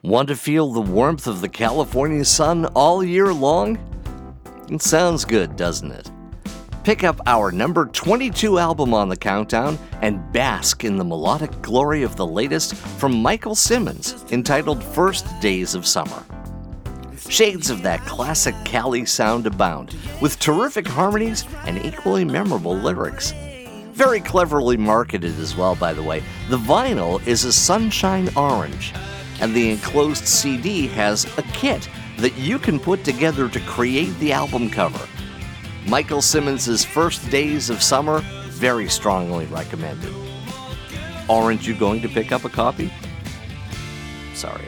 Want 0.00 0.28
to 0.28 0.36
feel 0.36 0.72
the 0.72 0.80
warmth 0.80 1.26
of 1.26 1.42
the 1.42 1.50
California 1.50 2.24
sun 2.24 2.64
all 2.74 3.04
year 3.04 3.30
long? 3.30 3.78
It 4.70 4.80
sounds 4.80 5.26
good, 5.26 5.54
doesn't 5.54 5.92
it? 5.92 6.10
Pick 6.82 7.04
up 7.04 7.20
our 7.26 7.52
number 7.52 7.84
22 7.84 8.58
album 8.58 8.94
on 8.94 9.10
the 9.10 9.18
countdown 9.18 9.78
and 10.00 10.32
bask 10.32 10.82
in 10.82 10.96
the 10.96 11.04
melodic 11.04 11.60
glory 11.60 12.04
of 12.04 12.16
the 12.16 12.26
latest 12.26 12.74
from 12.74 13.20
Michael 13.20 13.54
Simmons 13.54 14.24
entitled 14.32 14.82
First 14.82 15.26
Days 15.42 15.74
of 15.74 15.86
Summer. 15.86 16.24
Shades 17.28 17.70
of 17.70 17.82
that 17.82 18.00
classic 18.06 18.54
Cali 18.64 19.04
sound 19.04 19.46
abound, 19.46 19.94
with 20.22 20.38
terrific 20.38 20.86
harmonies 20.86 21.44
and 21.66 21.84
equally 21.84 22.24
memorable 22.24 22.74
lyrics. 22.76 23.32
Very 23.92 24.20
cleverly 24.20 24.76
marketed 24.76 25.38
as 25.38 25.56
well, 25.56 25.74
by 25.74 25.92
the 25.92 26.02
way. 26.02 26.22
The 26.48 26.58
vinyl 26.58 27.26
is 27.26 27.44
a 27.44 27.52
sunshine 27.52 28.30
orange, 28.36 28.94
and 29.40 29.54
the 29.54 29.70
enclosed 29.70 30.26
CD 30.26 30.86
has 30.88 31.24
a 31.36 31.42
kit 31.42 31.88
that 32.18 32.36
you 32.38 32.58
can 32.58 32.78
put 32.78 33.04
together 33.04 33.48
to 33.48 33.60
create 33.60 34.16
the 34.18 34.32
album 34.32 34.70
cover. 34.70 35.06
Michael 35.86 36.22
Simmons' 36.22 36.84
First 36.84 37.28
Days 37.30 37.70
of 37.70 37.82
Summer, 37.82 38.20
very 38.48 38.88
strongly 38.88 39.46
recommended. 39.46 40.14
Aren't 41.28 41.66
you 41.66 41.74
going 41.74 42.00
to 42.02 42.08
pick 42.08 42.32
up 42.32 42.44
a 42.44 42.48
copy? 42.48 42.90
Sorry, 44.34 44.64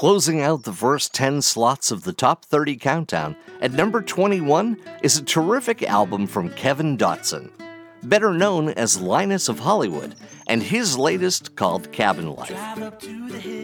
Closing 0.00 0.40
out 0.40 0.62
the 0.62 0.72
first 0.72 1.12
10 1.12 1.42
slots 1.42 1.90
of 1.90 2.04
the 2.04 2.14
top 2.14 2.46
30 2.46 2.76
countdown, 2.76 3.36
at 3.60 3.72
number 3.72 4.00
21 4.00 4.78
is 5.02 5.18
a 5.18 5.22
terrific 5.22 5.82
album 5.82 6.26
from 6.26 6.48
Kevin 6.54 6.96
Dotson, 6.96 7.50
better 8.02 8.32
known 8.32 8.70
as 8.70 9.00
Linus 9.00 9.48
of 9.48 9.58
Hollywood, 9.58 10.14
and 10.46 10.62
his 10.62 10.98
latest 10.98 11.54
called 11.54 11.92
Cabin 11.92 12.34
Life. 12.34 12.48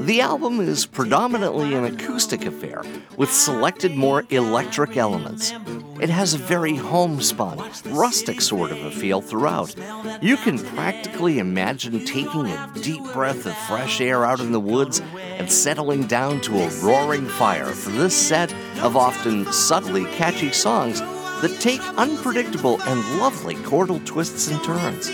The 0.01 0.21
album 0.21 0.61
is 0.61 0.87
predominantly 0.87 1.75
an 1.75 1.85
acoustic 1.85 2.47
affair 2.47 2.85
with 3.17 3.33
selected 3.33 3.97
more 3.97 4.25
electric 4.31 4.97
elements. 4.97 5.53
It 6.01 6.11
has 6.11 6.35
a 6.35 6.39
very 6.39 6.77
homespun, 6.77 7.59
rustic 7.87 8.41
sort 8.41 8.71
of 8.71 8.79
a 8.85 8.91
feel 8.93 9.21
throughout. 9.21 9.75
You 10.23 10.37
can 10.37 10.59
practically 10.59 11.41
imagine 11.41 12.05
taking 12.05 12.47
a 12.47 12.73
deep 12.83 13.03
breath 13.13 13.47
of 13.47 13.57
fresh 13.67 14.01
air 14.01 14.25
out 14.25 14.39
in 14.39 14.53
the 14.53 14.61
woods 14.61 15.03
and 15.17 15.51
settling 15.51 16.07
down 16.07 16.41
to 16.43 16.59
a 16.59 16.69
roaring 16.83 17.27
fire 17.27 17.67
for 17.67 17.91
this 17.91 18.17
set 18.17 18.53
of 18.81 18.97
often 18.97 19.51
subtly 19.53 20.05
catchy 20.13 20.53
songs 20.53 21.01
that 21.43 21.61
take 21.61 21.81
unpredictable 21.97 22.81
and 22.83 23.19
lovely 23.19 23.55
chordal 23.57 24.05
twists 24.05 24.49
and 24.49 24.63
turns. 24.65 25.11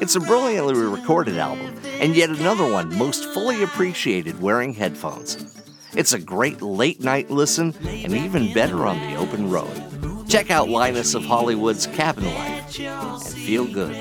It's 0.00 0.16
a 0.16 0.20
brilliantly 0.20 0.74
recorded 0.74 1.38
album, 1.38 1.74
and 2.00 2.16
yet 2.16 2.30
another 2.30 2.70
one 2.70 2.96
most 2.96 3.24
fully 3.26 3.62
appreciated 3.62 4.40
wearing 4.40 4.74
headphones. 4.74 5.54
It's 5.94 6.12
a 6.12 6.18
great 6.18 6.60
late 6.62 7.00
night 7.00 7.30
listen, 7.30 7.74
and 7.86 8.12
even 8.12 8.52
better 8.52 8.86
on 8.86 8.98
the 8.98 9.16
open 9.16 9.50
road. 9.50 10.28
Check 10.28 10.50
out 10.50 10.68
Linus 10.68 11.14
of 11.14 11.24
Hollywood's 11.24 11.86
Cabin 11.86 12.24
Life 12.24 12.80
and 12.80 13.22
feel 13.22 13.66
good 13.66 13.94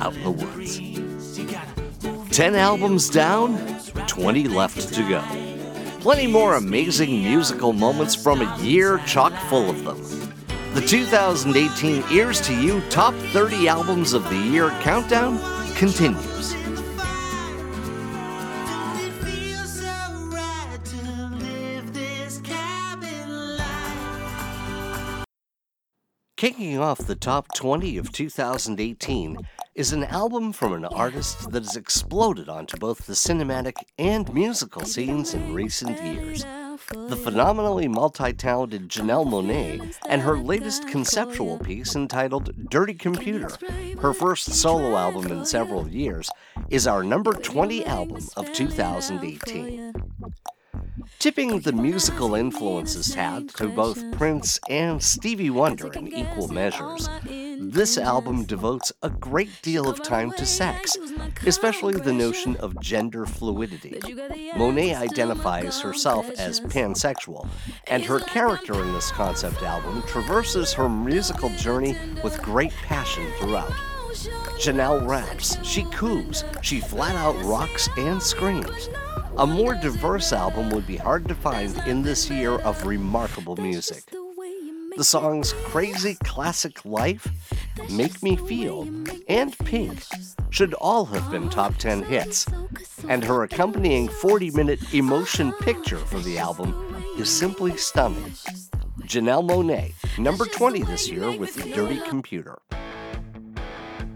out 0.00 0.14
in 0.14 0.24
the 0.24 0.30
woods. 0.30 0.80
10 2.36 2.56
albums 2.56 3.08
down, 3.08 3.56
20 4.08 4.48
left 4.48 4.92
to 4.94 5.08
go. 5.08 5.22
Plenty 6.00 6.26
more 6.26 6.56
amazing 6.56 7.22
musical 7.22 7.72
moments 7.72 8.14
from 8.14 8.40
a 8.40 8.58
year 8.58 8.98
chock 9.06 9.32
full 9.48 9.70
of 9.70 9.84
them. 9.84 10.24
The 10.74 10.80
2018 10.80 12.02
Ears 12.10 12.40
to 12.40 12.52
You 12.52 12.80
Top 12.90 13.14
30 13.14 13.68
Albums 13.68 14.12
of 14.12 14.28
the 14.28 14.36
Year 14.36 14.70
countdown 14.80 15.38
continues. 15.76 16.52
Kicking 26.36 26.76
off 26.76 26.98
the 26.98 27.14
top 27.14 27.54
20 27.54 27.96
of 27.96 28.10
2018 28.10 29.38
is 29.76 29.92
an 29.92 30.02
album 30.02 30.52
from 30.52 30.72
an 30.72 30.84
artist 30.86 31.52
that 31.52 31.62
has 31.62 31.76
exploded 31.76 32.48
onto 32.48 32.76
both 32.78 33.06
the 33.06 33.12
cinematic 33.12 33.74
and 33.96 34.34
musical 34.34 34.84
scenes 34.84 35.34
in 35.34 35.54
recent 35.54 36.02
years. 36.02 36.44
The 36.90 37.16
phenomenally 37.16 37.88
multi 37.88 38.32
talented 38.34 38.88
Janelle 38.88 39.26
Monáe 39.26 39.96
and 40.06 40.20
her 40.20 40.36
latest 40.36 40.86
conceptual 40.86 41.58
piece 41.58 41.94
entitled 41.96 42.68
Dirty 42.68 42.94
Computer, 42.94 43.50
her 44.00 44.12
first 44.12 44.52
solo 44.52 44.96
album 44.96 45.32
in 45.32 45.46
several 45.46 45.88
years, 45.88 46.30
is 46.68 46.86
our 46.86 47.02
number 47.02 47.32
20 47.32 47.86
album 47.86 48.22
of 48.36 48.52
2018. 48.52 49.94
Tipping 51.18 51.60
the 51.60 51.72
musical 51.72 52.34
influences 52.34 53.14
hat 53.14 53.48
to 53.56 53.68
both 53.68 54.12
Prince 54.12 54.60
and 54.68 55.02
Stevie 55.02 55.50
Wonder 55.50 55.92
in 55.92 56.08
equal 56.08 56.48
measures, 56.48 57.08
this 57.58 57.96
album 57.96 58.44
devotes 58.44 58.92
a 59.02 59.10
great 59.10 59.50
deal 59.62 59.88
of 59.88 60.02
time 60.02 60.32
to 60.32 60.44
sex, 60.44 60.96
especially 61.46 61.94
the 61.94 62.12
notion 62.12 62.56
of 62.56 62.78
gender 62.80 63.26
fluidity. 63.26 64.00
Monáe 64.54 64.96
identifies 64.96 65.80
herself 65.80 66.28
as 66.38 66.60
pansexual, 66.60 67.48
and 67.86 68.04
her 68.04 68.20
character 68.20 68.74
in 68.82 68.92
this 68.92 69.10
concept 69.10 69.62
album 69.62 70.02
traverses 70.02 70.72
her 70.72 70.88
musical 70.88 71.48
journey 71.50 71.96
with 72.22 72.42
great 72.42 72.72
passion 72.82 73.26
throughout. 73.38 73.72
Janelle 74.58 75.06
raps, 75.06 75.56
she 75.66 75.84
coos, 75.84 76.44
she 76.62 76.80
flat 76.80 77.16
out 77.16 77.36
rocks 77.44 77.88
and 77.96 78.22
screams. 78.22 78.88
A 79.36 79.44
more 79.44 79.74
diverse 79.74 80.32
album 80.32 80.70
would 80.70 80.86
be 80.86 80.96
hard 80.96 81.26
to 81.26 81.34
find 81.34 81.76
in 81.88 82.02
this 82.02 82.30
year 82.30 82.52
of 82.60 82.86
remarkable 82.86 83.56
music. 83.56 84.04
The 84.96 85.02
songs 85.02 85.52
Crazy 85.64 86.16
Classic 86.22 86.84
Life, 86.84 87.26
Make 87.90 88.22
Me 88.22 88.36
Feel, 88.36 88.88
and 89.26 89.58
Pink 89.58 90.04
should 90.50 90.72
all 90.74 91.04
have 91.06 91.32
been 91.32 91.50
top 91.50 91.76
10 91.78 92.04
hits, 92.04 92.46
and 93.08 93.24
her 93.24 93.42
accompanying 93.42 94.08
40 94.08 94.52
minute 94.52 94.94
emotion 94.94 95.52
picture 95.54 95.98
for 95.98 96.20
the 96.20 96.38
album 96.38 96.72
is 97.18 97.28
simply 97.28 97.76
stunning. 97.76 98.30
Janelle 99.00 99.44
Monáe, 99.44 99.94
number 100.16 100.44
20 100.44 100.82
this 100.84 101.10
year 101.10 101.36
with 101.36 101.56
Dirty 101.74 101.98
Computer. 102.08 102.60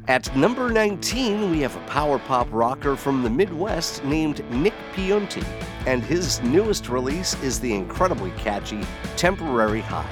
At 0.09 0.35
number 0.35 0.71
19, 0.71 1.51
we 1.51 1.61
have 1.61 1.77
a 1.77 1.81
power 1.81 2.19
pop 2.19 2.49
rocker 2.51 2.97
from 2.97 3.23
the 3.23 3.29
Midwest 3.29 4.03
named 4.05 4.43
Nick 4.51 4.73
Piunti, 4.95 5.45
and 5.87 6.03
his 6.03 6.41
newest 6.41 6.89
release 6.89 7.35
is 7.43 7.61
the 7.61 7.75
incredibly 7.75 8.31
catchy 8.31 8.81
Temporary 9.19 9.83
High. 9.83 10.11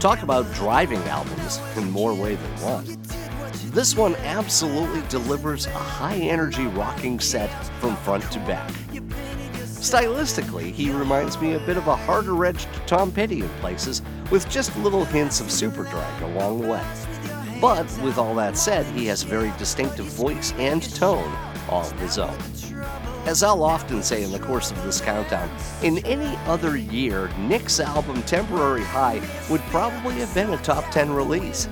Talk 0.00 0.24
about 0.24 0.52
driving 0.54 0.98
albums 1.04 1.60
in 1.76 1.88
more 1.92 2.12
way 2.12 2.34
than 2.34 2.50
one. 2.62 2.84
This 3.70 3.94
one 3.94 4.16
absolutely 4.16 5.02
delivers 5.08 5.66
a 5.66 5.70
high 5.70 6.16
energy 6.16 6.66
rocking 6.66 7.20
set 7.20 7.46
from 7.78 7.94
front 7.98 8.28
to 8.32 8.40
back. 8.40 8.72
Stylistically, 9.52 10.72
he 10.72 10.90
reminds 10.90 11.40
me 11.40 11.54
a 11.54 11.60
bit 11.60 11.76
of 11.76 11.86
a 11.86 11.94
harder 11.94 12.44
edged 12.44 12.66
Tom 12.88 13.12
Petty 13.12 13.42
in 13.42 13.48
places, 13.60 14.02
with 14.32 14.50
just 14.50 14.76
little 14.78 15.04
hints 15.04 15.40
of 15.40 15.46
Superdrag 15.46 16.22
along 16.22 16.62
the 16.62 16.66
way. 16.66 16.82
But 17.62 17.86
with 18.02 18.18
all 18.18 18.34
that 18.34 18.58
said, 18.58 18.84
he 18.86 19.06
has 19.06 19.22
a 19.22 19.26
very 19.26 19.52
distinctive 19.56 20.06
voice 20.06 20.52
and 20.58 20.82
tone 20.96 21.32
all 21.68 21.88
his 21.90 22.18
own. 22.18 22.36
As 23.24 23.44
I'll 23.44 23.62
often 23.62 24.02
say 24.02 24.24
in 24.24 24.32
the 24.32 24.40
course 24.40 24.72
of 24.72 24.82
this 24.82 25.00
countdown, 25.00 25.48
in 25.80 26.04
any 26.04 26.36
other 26.46 26.76
year, 26.76 27.30
Nick's 27.38 27.78
album 27.78 28.20
Temporary 28.24 28.82
High 28.82 29.22
would 29.48 29.60
probably 29.70 30.14
have 30.14 30.34
been 30.34 30.50
a 30.50 30.56
top 30.56 30.90
10 30.90 31.12
release. 31.12 31.68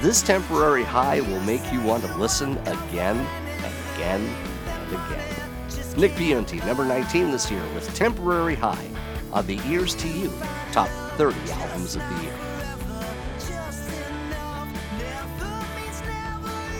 This 0.00 0.22
Temporary 0.22 0.82
High 0.82 1.20
will 1.20 1.40
make 1.40 1.70
you 1.70 1.82
want 1.82 2.02
to 2.04 2.16
listen 2.16 2.56
again 2.66 3.18
and 3.18 3.74
again 3.94 4.34
and 4.66 4.92
again. 4.92 5.98
Nick 5.98 6.12
Piunti, 6.12 6.64
number 6.64 6.86
19 6.86 7.32
this 7.32 7.50
year, 7.50 7.62
with 7.74 7.94
Temporary 7.94 8.54
High 8.54 8.88
on 9.30 9.46
the 9.46 9.60
Ears 9.66 9.94
to 9.96 10.08
You 10.08 10.32
Top 10.72 10.88
30 11.18 11.36
Albums 11.52 11.96
of 11.96 12.02
the 12.08 12.22
Year. 12.22 12.51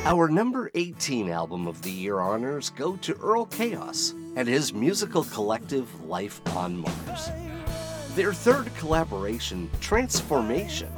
Our 0.05 0.29
number 0.29 0.69
18 0.75 1.31
album 1.31 1.69
of 1.69 1.81
the 1.83 1.91
year 1.91 2.19
honors 2.19 2.71
go 2.71 2.97
to 2.97 3.17
Earl 3.19 3.47
Chaos 3.47 4.15
and 4.35 4.49
his 4.49 4.75
musical 4.75 5.23
collective 5.23 6.05
Life 6.07 6.41
on 6.57 6.77
Mars. 6.77 7.31
Their 8.17 8.35
third 8.35 8.75
collaboration, 8.75 9.71
Transformation, 9.79 10.91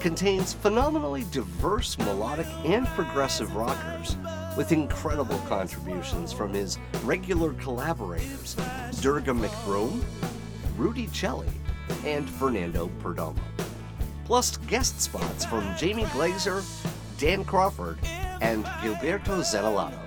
contains 0.00 0.54
phenomenally 0.54 1.24
diverse 1.30 1.96
melodic 1.98 2.48
and 2.64 2.84
progressive 2.88 3.54
rockers 3.54 4.16
with 4.56 4.72
incredible 4.72 5.38
contributions 5.46 6.32
from 6.32 6.52
his 6.52 6.80
regular 7.04 7.52
collaborators, 7.54 8.56
Durga 9.00 9.34
McBroom, 9.34 10.02
Rudy 10.76 11.06
Celli, 11.06 11.48
and 12.04 12.28
Fernando 12.28 12.90
Perdomo. 13.00 13.38
Plus 14.24 14.56
guest 14.66 15.00
spots 15.00 15.44
from 15.44 15.76
Jamie 15.76 16.06
Glazer, 16.06 16.64
Dan 17.18 17.44
Crawford, 17.44 17.98
and 18.40 18.64
Gilberto 18.64 19.40
Zenolato. 19.42 19.98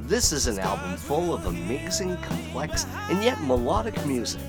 This 0.00 0.32
is 0.32 0.46
an 0.46 0.58
album 0.58 0.96
full 0.96 1.32
of 1.32 1.46
amazing, 1.46 2.16
complex, 2.18 2.86
and 3.08 3.22
yet 3.22 3.40
melodic 3.42 4.04
music. 4.04 4.42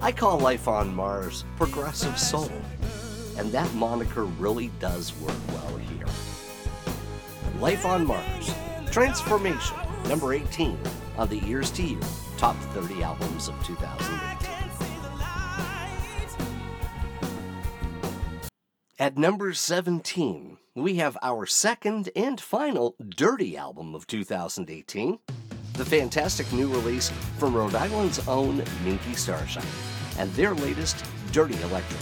I 0.00 0.12
call 0.12 0.38
Life 0.38 0.68
on 0.68 0.94
Mars 0.94 1.44
progressive 1.56 2.18
soul, 2.18 2.50
and 3.36 3.50
that 3.52 3.72
moniker 3.74 4.24
really 4.24 4.68
does 4.78 5.14
work 5.20 5.36
well 5.48 5.76
here. 5.76 6.06
Life 7.60 7.84
on 7.84 8.06
Mars, 8.06 8.54
Transformation, 8.90 9.76
number 10.08 10.32
18 10.34 10.78
on 11.18 11.28
the 11.28 11.42
Ears 11.46 11.70
to 11.72 11.82
You 11.82 12.00
Top 12.36 12.56
30 12.74 13.02
Albums 13.02 13.48
of 13.48 13.54
2018. 13.64 14.56
At 18.98 19.18
number 19.18 19.52
17, 19.52 20.55
we 20.76 20.96
have 20.96 21.16
our 21.22 21.46
second 21.46 22.10
and 22.14 22.38
final 22.38 22.94
Dirty 23.08 23.56
album 23.56 23.94
of 23.94 24.06
2018, 24.06 25.18
the 25.72 25.84
fantastic 25.86 26.52
new 26.52 26.70
release 26.70 27.08
from 27.38 27.56
Rhode 27.56 27.74
Island's 27.74 28.26
own 28.28 28.62
Minky 28.84 29.14
Starshine, 29.14 29.64
and 30.18 30.30
their 30.34 30.54
latest, 30.54 31.02
Dirty 31.32 31.54
Electric. 31.62 32.00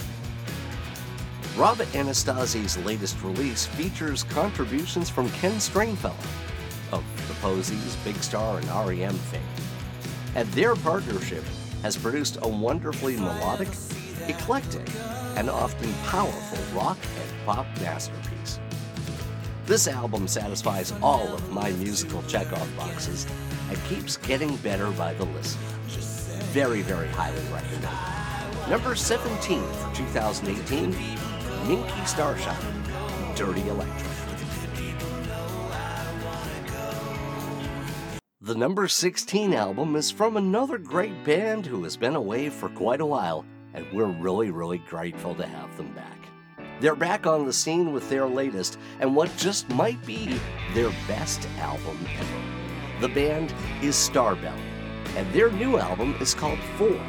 Rob 1.55 1.77
Anastasi's 1.77 2.77
latest 2.79 3.21
release 3.23 3.65
features 3.65 4.23
contributions 4.23 5.09
from 5.09 5.29
Ken 5.29 5.57
Stringfellow 5.57 6.13
of 6.91 7.05
the 7.29 7.33
Posies, 7.35 7.95
Big 8.03 8.17
Star, 8.17 8.57
and 8.57 8.67
REM 8.67 9.13
fame. 9.15 9.41
And 10.35 10.49
their 10.49 10.75
partnership 10.75 11.45
has 11.81 11.95
produced 11.95 12.39
a 12.41 12.47
wonderfully 12.47 13.15
melodic, 13.15 13.69
eclectic, 14.27 14.89
and 15.37 15.49
often 15.49 15.93
powerful 16.07 16.77
rock 16.77 16.97
and 17.21 17.45
pop 17.45 17.67
masterpiece. 17.79 18.59
This 19.65 19.87
album 19.87 20.27
satisfies 20.27 20.93
all 21.01 21.27
of 21.33 21.51
my 21.51 21.71
musical 21.71 22.21
checkoff 22.23 22.77
boxes 22.77 23.25
and 23.67 23.83
keeps 23.85 24.15
getting 24.17 24.55
better 24.57 24.91
by 24.91 25.15
the 25.15 25.25
listen. 25.25 25.59
Very, 26.53 26.83
very 26.83 27.07
highly 27.07 27.41
recommended. 27.51 27.89
Number 28.69 28.93
17 28.93 29.63
for 29.63 29.95
2018, 29.95 30.91
Minky 31.67 32.05
Starshine, 32.05 32.55
Dirty 33.35 33.67
Electric. 33.67 34.11
The 38.41 38.53
number 38.53 38.87
16 38.87 39.55
album 39.55 39.95
is 39.95 40.11
from 40.11 40.37
another 40.37 40.77
great 40.77 41.23
band 41.25 41.65
who 41.65 41.83
has 41.83 41.97
been 41.97 42.15
away 42.15 42.51
for 42.51 42.69
quite 42.69 43.01
a 43.01 43.05
while, 43.05 43.43
and 43.73 43.87
we're 43.91 44.05
really, 44.05 44.51
really 44.51 44.77
grateful 44.77 45.33
to 45.33 45.47
have 45.47 45.75
them 45.75 45.91
back. 45.95 46.24
They're 46.81 46.95
back 46.95 47.25
on 47.25 47.45
the 47.45 47.53
scene 47.53 47.93
with 47.93 48.09
their 48.09 48.27
latest 48.27 48.77
and 48.99 49.15
what 49.15 49.35
just 49.37 49.69
might 49.69 50.03
be 50.05 50.37
their 50.73 50.91
best 51.07 51.47
album 51.57 51.97
ever. 52.19 52.99
The 52.99 53.07
band 53.07 53.53
is 53.81 53.95
Starbelly, 53.95 54.59
and 55.15 55.31
their 55.33 55.49
new 55.51 55.77
album 55.77 56.15
is 56.19 56.33
called 56.33 56.59
Four. 56.77 56.99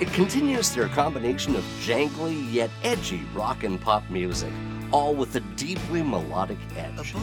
It 0.00 0.12
continues 0.12 0.70
their 0.70 0.88
combination 0.88 1.56
of 1.56 1.64
jangly 1.80 2.52
yet 2.52 2.70
edgy 2.84 3.22
rock 3.34 3.64
and 3.64 3.80
pop 3.80 4.08
music, 4.10 4.52
all 4.92 5.14
with 5.14 5.34
a 5.34 5.40
deeply 5.56 6.02
melodic 6.02 6.58
edge. 6.76 7.14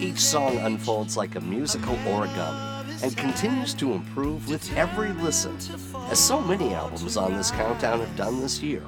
Each 0.00 0.20
song 0.20 0.56
unfolds 0.58 1.16
like 1.16 1.36
a 1.36 1.40
musical 1.40 1.96
origami 1.96 3.02
and 3.02 3.16
continues 3.16 3.74
to 3.74 3.92
improve 3.92 4.48
with 4.48 4.74
every 4.76 5.12
listen, 5.12 5.56
as 6.10 6.18
so 6.18 6.40
many 6.40 6.72
albums 6.72 7.18
on 7.18 7.36
this 7.36 7.50
countdown 7.50 8.00
have 8.00 8.16
done 8.16 8.40
this 8.40 8.62
year. 8.62 8.82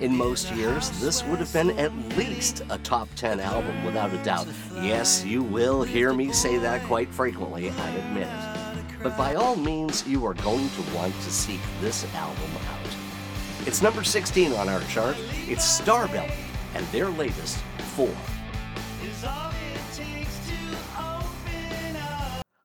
In 0.00 0.16
most 0.16 0.50
years, 0.52 0.90
this 1.00 1.22
would 1.24 1.38
have 1.38 1.52
been 1.52 1.70
at 1.78 1.94
least 2.16 2.62
a 2.68 2.78
top 2.78 3.08
10 3.14 3.38
album 3.38 3.84
without 3.84 4.12
a 4.12 4.18
doubt. 4.24 4.48
Yes, 4.82 5.24
you 5.24 5.42
will 5.42 5.84
hear 5.84 6.12
me 6.12 6.32
say 6.32 6.58
that 6.58 6.82
quite 6.84 7.08
frequently, 7.10 7.70
I 7.70 7.90
admit 7.90 8.26
it. 8.26 9.02
But 9.04 9.16
by 9.16 9.36
all 9.36 9.54
means, 9.54 10.04
you 10.06 10.26
are 10.26 10.34
going 10.34 10.68
to 10.68 10.96
want 10.96 11.14
to 11.14 11.30
seek 11.30 11.60
this 11.80 12.04
album 12.14 12.50
out. 12.68 13.66
It's 13.66 13.82
number 13.82 14.02
16 14.02 14.52
on 14.54 14.68
our 14.68 14.80
chart. 14.82 15.16
It's 15.46 15.80
Starbelly 15.80 16.34
and 16.74 16.84
their 16.88 17.08
latest, 17.10 17.58
Four. 17.94 18.10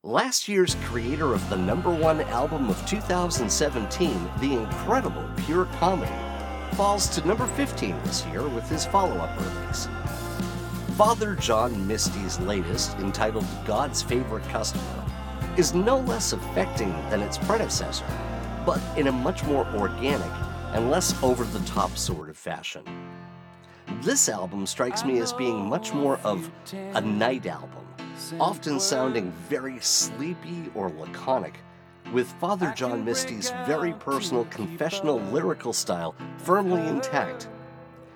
Last 0.01 0.47
year's 0.47 0.73
creator 0.85 1.35
of 1.35 1.47
the 1.51 1.57
number 1.57 1.91
one 1.91 2.21
album 2.21 2.69
of 2.69 2.83
2017, 2.87 4.29
the 4.39 4.53
incredible 4.53 5.29
Pure 5.45 5.65
Comedy, 5.77 6.11
falls 6.73 7.07
to 7.09 7.27
number 7.27 7.45
15 7.45 7.95
this 8.03 8.25
year 8.27 8.47
with 8.47 8.67
his 8.69 8.85
follow 8.85 9.17
up 9.17 9.37
release. 9.39 9.87
Father 10.97 11.35
John 11.35 11.87
Misty's 11.87 12.39
latest, 12.39 12.97
entitled 12.97 13.45
God's 13.65 14.01
Favorite 14.01 14.43
Customer, 14.49 15.05
is 15.57 15.73
no 15.73 15.99
less 15.99 16.33
affecting 16.33 16.91
than 17.09 17.21
its 17.21 17.37
predecessor, 17.37 18.05
but 18.65 18.81
in 18.97 19.07
a 19.07 19.11
much 19.11 19.43
more 19.45 19.65
organic 19.75 20.31
and 20.73 20.91
less 20.91 21.21
over 21.23 21.43
the 21.43 21.65
top 21.65 21.97
sort 21.97 22.29
of 22.29 22.37
fashion. 22.37 22.83
This 24.01 24.29
album 24.29 24.65
strikes 24.65 25.03
me 25.03 25.19
as 25.19 25.33
being 25.33 25.67
much 25.67 25.93
more 25.93 26.19
of 26.23 26.49
a 26.73 27.01
night 27.01 27.45
album 27.45 27.79
often 28.39 28.79
sounding 28.79 29.31
very 29.47 29.79
sleepy 29.79 30.69
or 30.75 30.89
laconic, 30.89 31.59
with 32.13 32.31
Father 32.33 32.73
John 32.75 33.05
Misty's 33.05 33.51
very 33.65 33.93
personal 33.93 34.45
confessional 34.45 35.19
lyrical 35.19 35.73
style 35.73 36.15
firmly 36.37 36.87
intact, 36.87 37.47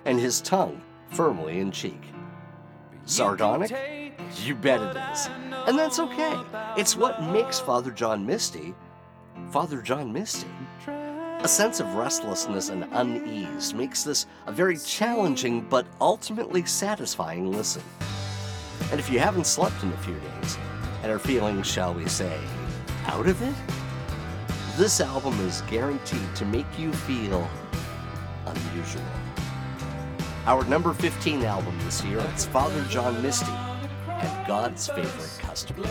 and 0.04 0.18
his 0.18 0.40
tongue 0.40 0.82
firmly 1.10 1.60
in 1.60 1.70
cheek. 1.70 2.02
Sardonic? 3.06 3.70
You 4.42 4.54
bet 4.54 4.80
it 4.80 4.96
is. 5.12 5.28
And 5.66 5.78
that's 5.78 5.98
okay. 5.98 6.38
It's 6.76 6.96
what 6.96 7.22
makes 7.22 7.60
Father 7.60 7.90
John 7.90 8.24
Misty 8.24 8.74
Father 9.50 9.80
John 9.82 10.12
Misty. 10.12 10.48
A 10.88 11.48
sense 11.48 11.78
of 11.78 11.94
restlessness 11.94 12.70
and 12.70 12.88
unease 12.92 13.74
makes 13.74 14.02
this 14.02 14.26
a 14.46 14.52
very 14.52 14.76
challenging 14.78 15.60
but 15.60 15.86
ultimately 16.00 16.64
satisfying 16.64 17.52
listen. 17.52 17.82
And 18.90 18.98
if 18.98 19.10
you 19.10 19.18
haven't 19.18 19.46
slept 19.46 19.82
in 19.82 19.92
a 19.92 19.96
few 19.98 20.14
days 20.14 20.58
and 21.02 21.12
are 21.12 21.18
feeling, 21.18 21.62
shall 21.62 21.94
we 21.94 22.08
say, 22.08 22.38
out 23.06 23.28
of 23.28 23.40
it, 23.42 23.54
this 24.76 25.00
album 25.00 25.38
is 25.46 25.62
guaranteed 25.62 26.34
to 26.34 26.44
make 26.44 26.66
you 26.78 26.92
feel 26.92 27.48
unusual. 28.46 29.02
Our 30.46 30.64
number 30.64 30.92
15 30.92 31.44
album 31.44 31.78
this 31.84 32.04
year, 32.04 32.18
is 32.34 32.44
Father 32.46 32.82
John 32.88 33.22
Misty 33.22 33.52
and 34.08 34.46
God's 34.46 34.88
Favorite 34.88 35.38
Customer. 35.38 35.86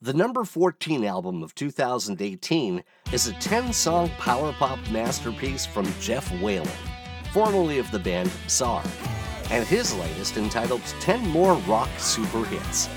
The 0.00 0.14
number 0.14 0.44
14 0.44 1.04
album 1.04 1.42
of 1.42 1.54
2018 1.54 2.82
is 3.12 3.28
a 3.28 3.34
10 3.34 3.72
song 3.74 4.08
power 4.18 4.54
pop 4.54 4.78
masterpiece 4.90 5.66
from 5.66 5.86
Jeff 6.00 6.30
Whalen, 6.40 6.68
formerly 7.32 7.78
of 7.78 7.90
the 7.90 7.98
band 7.98 8.30
Tsar 8.46 8.82
and 9.50 9.66
his 9.66 9.94
latest 9.94 10.36
entitled 10.36 10.82
10 11.00 11.28
More 11.28 11.54
Rock 11.66 11.88
Super 11.98 12.44
Hits. 12.44 12.88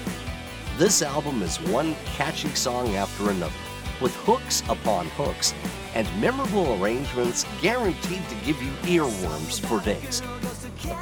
This 0.81 1.03
album 1.03 1.43
is 1.43 1.61
one 1.69 1.93
catchy 2.05 2.49
song 2.55 2.95
after 2.95 3.29
another, 3.29 3.53
with 4.01 4.15
hooks 4.15 4.61
upon 4.67 5.05
hooks 5.09 5.53
and 5.93 6.07
memorable 6.19 6.81
arrangements 6.81 7.45
guaranteed 7.61 8.27
to 8.27 8.35
give 8.43 8.59
you 8.63 8.71
earworms 8.99 9.59
for 9.59 9.79
days. 9.85 10.21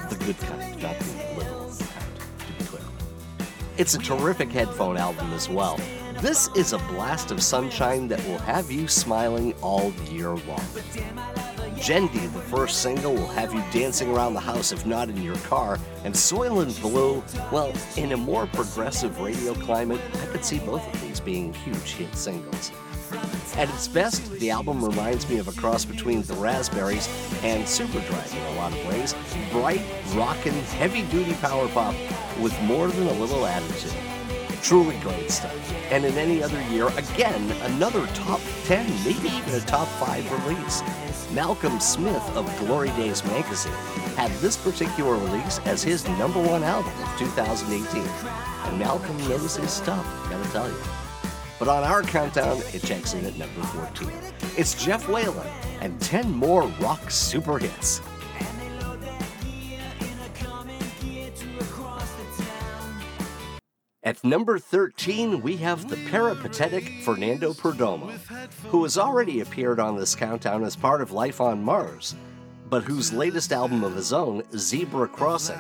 The 0.10 0.18
good 0.26 0.38
kind, 0.38 0.84
not 0.84 1.00
the 1.00 1.34
literal 1.38 1.70
kind, 1.70 2.20
to 2.40 2.54
be 2.58 2.64
clear. 2.66 2.82
It's 3.78 3.94
a 3.94 4.00
terrific 4.00 4.50
headphone 4.52 4.98
album 4.98 5.32
as 5.32 5.48
well. 5.48 5.80
This 6.20 6.50
is 6.58 6.74
a 6.74 6.80
blast 6.80 7.32
of 7.32 7.42
sunshine 7.42 8.10
that 8.10 8.22
will 8.26 8.40
have 8.40 8.70
you 8.70 8.86
smiling 8.86 9.54
all 9.62 9.94
year 10.12 10.32
long. 10.32 10.66
Jendi, 11.72 12.32
the 12.34 12.42
first 12.42 12.82
single, 12.82 13.14
will 13.14 13.28
have 13.28 13.54
you 13.54 13.64
dancing 13.72 14.14
around 14.14 14.34
the 14.34 14.40
house 14.40 14.72
if 14.72 14.86
not 14.86 15.10
in 15.10 15.22
your 15.22 15.38
car, 15.38 15.78
and 16.04 16.14
Soylent 16.14 16.80
Blue, 16.82 17.24
well, 17.52 17.74
in 17.98 18.12
a 18.12 18.18
more 18.18 18.48
progressive 18.48 19.20
radio 19.20 19.54
climate, 19.54 20.02
I 20.22 20.26
could 20.28 20.46
see 20.46 20.60
both 20.60 20.86
of 20.94 21.02
these 21.02 21.20
being 21.20 21.54
huge 21.54 21.94
hit 21.94 22.16
singles. 22.16 22.72
At 23.56 23.70
its 23.70 23.88
best, 23.88 24.32
the 24.34 24.52
album 24.52 24.84
reminds 24.84 25.28
me 25.30 25.38
of 25.38 25.48
a 25.48 25.52
cross 25.54 25.84
between 25.84 26.22
The 26.22 26.36
Raspberries 26.36 27.08
and 27.44 27.64
Superdrive 27.66 28.36
in 28.36 28.56
a 28.56 28.58
lot 28.58 28.72
of 28.72 28.86
ways. 28.88 29.16
Bright, 29.52 29.82
rockin', 30.16 30.54
heavy 30.78 31.02
duty 31.04 31.34
power 31.36 31.68
pop 31.70 31.96
with 32.40 32.58
more 32.62 32.88
than 32.88 33.08
a 33.08 33.14
little 33.14 33.46
attitude. 33.46 34.09
Truly 34.62 34.98
great 34.98 35.32
stuff. 35.32 35.56
And 35.92 36.06
in 36.06 36.18
any 36.18 36.44
other 36.44 36.62
year, 36.64 36.88
again, 36.90 37.52
another 37.64 38.06
top 38.08 38.42
10, 38.66 38.86
maybe 39.06 39.30
even 39.30 39.54
a 39.54 39.60
top 39.62 39.88
5 39.88 40.48
release. 40.48 40.84
Malcolm 41.34 41.80
Smith 41.80 42.24
of 42.36 42.46
Glory 42.60 42.90
Days 42.90 43.24
magazine 43.26 43.72
had 44.16 44.32
this 44.42 44.58
particular 44.58 45.14
release 45.14 45.60
as 45.60 45.82
his 45.82 46.08
number 46.10 46.42
one 46.42 46.64
album 46.64 46.92
of 47.02 47.20
2018. 47.20 48.04
And 48.04 48.80
Malcolm 48.80 49.18
knows 49.30 49.56
his 49.56 49.72
stuff, 49.72 50.06
gotta 50.30 50.50
tell 50.52 50.68
you. 50.68 50.78
But 51.58 51.68
on 51.68 51.84
our 51.84 52.04
countdown, 52.04 52.62
it 52.74 52.84
checks 52.84 53.14
in 53.14 53.26
at 53.26 53.38
number 53.38 53.62
14. 53.62 54.12
It's 54.58 54.82
Jeff 54.82 55.08
Whalen 55.08 55.48
and 55.82 56.00
10 56.02 56.32
more 56.32 56.64
rock 56.82 57.12
super 57.12 57.58
hits. 57.58 58.02
Number 64.24 64.60
13, 64.60 65.42
we 65.42 65.56
have 65.58 65.88
the 65.88 65.96
peripatetic 66.10 66.92
Fernando 67.06 67.54
Perdomo, 67.54 68.12
who 68.68 68.84
has 68.84 68.98
already 68.98 69.40
appeared 69.40 69.80
on 69.80 69.96
this 69.96 70.14
countdown 70.14 70.66
as 70.66 70.76
part 70.76 71.00
of 71.00 71.14
Life 71.14 71.40
on 71.40 71.64
Mars, 71.64 72.16
but 72.70 72.84
whose 72.84 73.14
latest 73.14 73.54
album 73.54 73.82
of 73.82 73.96
his 73.96 74.12
own, 74.12 74.44
Zebra 74.58 75.08
Crossing, 75.08 75.58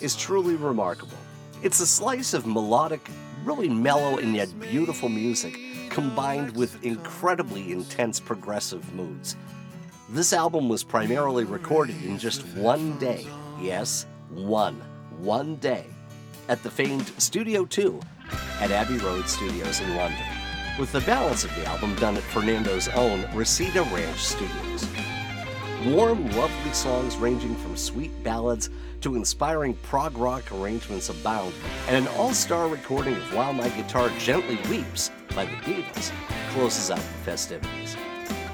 is 0.00 0.14
truly 0.14 0.56
remarkable. 0.56 1.16
It's 1.62 1.80
a 1.80 1.86
slice 1.86 2.34
of 2.34 2.46
melodic, 2.46 3.08
really 3.44 3.70
mellow 3.70 4.18
and 4.18 4.36
yet 4.36 4.60
beautiful 4.60 5.08
music, 5.08 5.58
combined 5.88 6.54
with 6.54 6.84
incredibly 6.84 7.72
intense 7.72 8.20
progressive 8.20 8.92
moods. 8.94 9.36
This 10.10 10.34
album 10.34 10.68
was 10.68 10.84
primarily 10.84 11.44
recorded 11.44 12.04
in 12.04 12.18
just 12.18 12.46
one 12.58 12.98
day. 12.98 13.26
Yes, 13.58 14.04
one. 14.28 14.82
One 15.18 15.56
day 15.56 15.86
at 16.48 16.62
the 16.62 16.70
famed 16.70 17.12
Studio 17.18 17.64
2 17.64 18.00
at 18.60 18.70
Abbey 18.70 18.98
Road 18.98 19.28
Studios 19.28 19.80
in 19.80 19.96
London, 19.96 20.24
with 20.78 20.92
the 20.92 21.00
balance 21.02 21.44
of 21.44 21.54
the 21.56 21.66
album 21.66 21.94
done 21.96 22.16
at 22.16 22.22
Fernando's 22.22 22.88
own 22.88 23.26
Reseda 23.34 23.82
Ranch 23.82 24.18
Studios. 24.18 24.86
Warm, 25.86 26.30
lovely 26.30 26.72
songs 26.72 27.16
ranging 27.16 27.56
from 27.56 27.76
sweet 27.76 28.10
ballads 28.22 28.70
to 29.00 29.16
inspiring 29.16 29.74
prog 29.82 30.16
rock 30.16 30.44
arrangements 30.52 31.08
abound, 31.08 31.52
and 31.88 31.96
an 31.96 32.06
all 32.16 32.32
star 32.32 32.68
recording 32.68 33.14
of 33.14 33.34
While 33.34 33.52
My 33.52 33.68
Guitar 33.70 34.10
Gently 34.18 34.58
Weeps 34.70 35.10
by 35.34 35.44
the 35.44 35.56
Beatles 35.56 36.12
closes 36.50 36.90
out 36.90 36.98
the 36.98 37.24
festivities. 37.24 37.96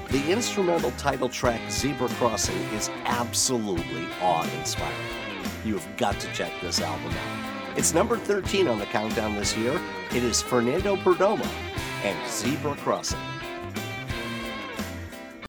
The 0.09 0.31
instrumental 0.31 0.89
title 0.91 1.29
track 1.29 1.61
Zebra 1.69 2.07
Crossing 2.09 2.57
is 2.73 2.89
absolutely 3.05 4.07
awe 4.21 4.49
inspiring. 4.57 4.95
You 5.63 5.77
have 5.77 5.97
got 5.97 6.19
to 6.19 6.33
check 6.33 6.51
this 6.61 6.81
album 6.81 7.11
out. 7.11 7.48
It's 7.75 7.93
number 7.93 8.17
13 8.17 8.67
on 8.67 8.79
the 8.79 8.85
countdown 8.85 9.35
this 9.35 9.55
year. 9.55 9.79
It 10.11 10.23
is 10.23 10.41
Fernando 10.41 10.95
Perdomo 10.95 11.47
and 12.03 12.29
Zebra 12.29 12.75
Crossing. 12.77 13.19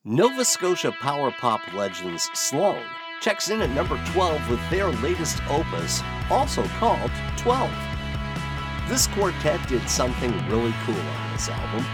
Nova 0.04 0.44
Scotia 0.44 0.92
power 1.00 1.30
pop 1.30 1.60
legends 1.72 2.28
Sloan 2.34 2.82
checks 3.20 3.50
in 3.50 3.60
at 3.60 3.70
number 3.70 4.02
12 4.12 4.50
with 4.50 4.70
their 4.70 4.88
latest 4.88 5.42
opus, 5.48 6.02
also 6.30 6.62
called 6.78 7.10
12. 7.36 7.70
This 8.88 9.06
quartet 9.08 9.66
did 9.68 9.88
something 9.88 10.32
really 10.48 10.74
cool 10.84 10.94
on 10.94 11.32
this 11.32 11.48
album. 11.48 11.84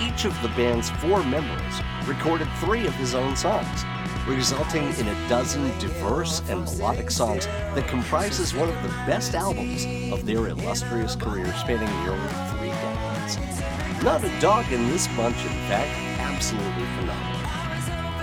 Each 0.00 0.24
of 0.24 0.40
the 0.42 0.48
band's 0.48 0.90
four 0.90 1.22
members 1.24 1.80
recorded 2.06 2.48
three 2.60 2.86
of 2.86 2.94
his 2.94 3.14
own 3.14 3.36
songs. 3.36 3.84
Resulting 4.26 4.82
in 4.94 5.08
a 5.08 5.28
dozen 5.28 5.66
diverse 5.78 6.40
and 6.48 6.64
melodic 6.64 7.10
songs 7.10 7.46
that 7.46 7.86
comprises 7.88 8.54
one 8.54 8.68
of 8.68 8.82
the 8.82 8.88
best 9.06 9.34
albums 9.34 9.84
of 10.12 10.26
their 10.26 10.48
illustrious 10.48 11.14
career 11.14 11.46
spanning 11.54 11.88
nearly 12.04 12.28
three 12.50 12.70
decades. 12.70 14.02
Not 14.02 14.24
a 14.24 14.40
dog 14.40 14.70
in 14.72 14.88
this 14.90 15.06
bunch, 15.08 15.36
in 15.44 15.56
fact, 15.68 15.90
absolutely 16.20 16.84
phenomenal. 16.96 17.36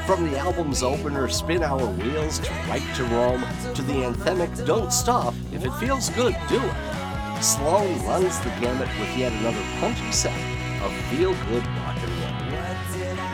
From 0.05 0.29
the 0.29 0.37
album's 0.37 0.83
opener, 0.83 1.29
Spin 1.29 1.63
Our 1.63 1.85
Wheels, 1.85 2.39
to 2.39 2.51
Right 2.67 2.83
to 2.95 3.05
Roam, 3.05 3.41
to 3.73 3.81
the 3.81 3.93
anthemic 3.93 4.65
Don't 4.65 4.91
Stop, 4.91 5.33
if 5.53 5.63
it 5.63 5.71
feels 5.75 6.09
good, 6.09 6.35
do 6.49 6.59
it. 6.61 7.41
Sloan 7.41 8.05
runs 8.05 8.37
the 8.39 8.49
gamut 8.59 8.89
with 8.99 9.17
yet 9.17 9.31
another 9.31 9.63
punchy 9.79 10.11
set 10.11 10.37
of 10.83 10.91
feel 11.09 11.33
good. 11.45 11.63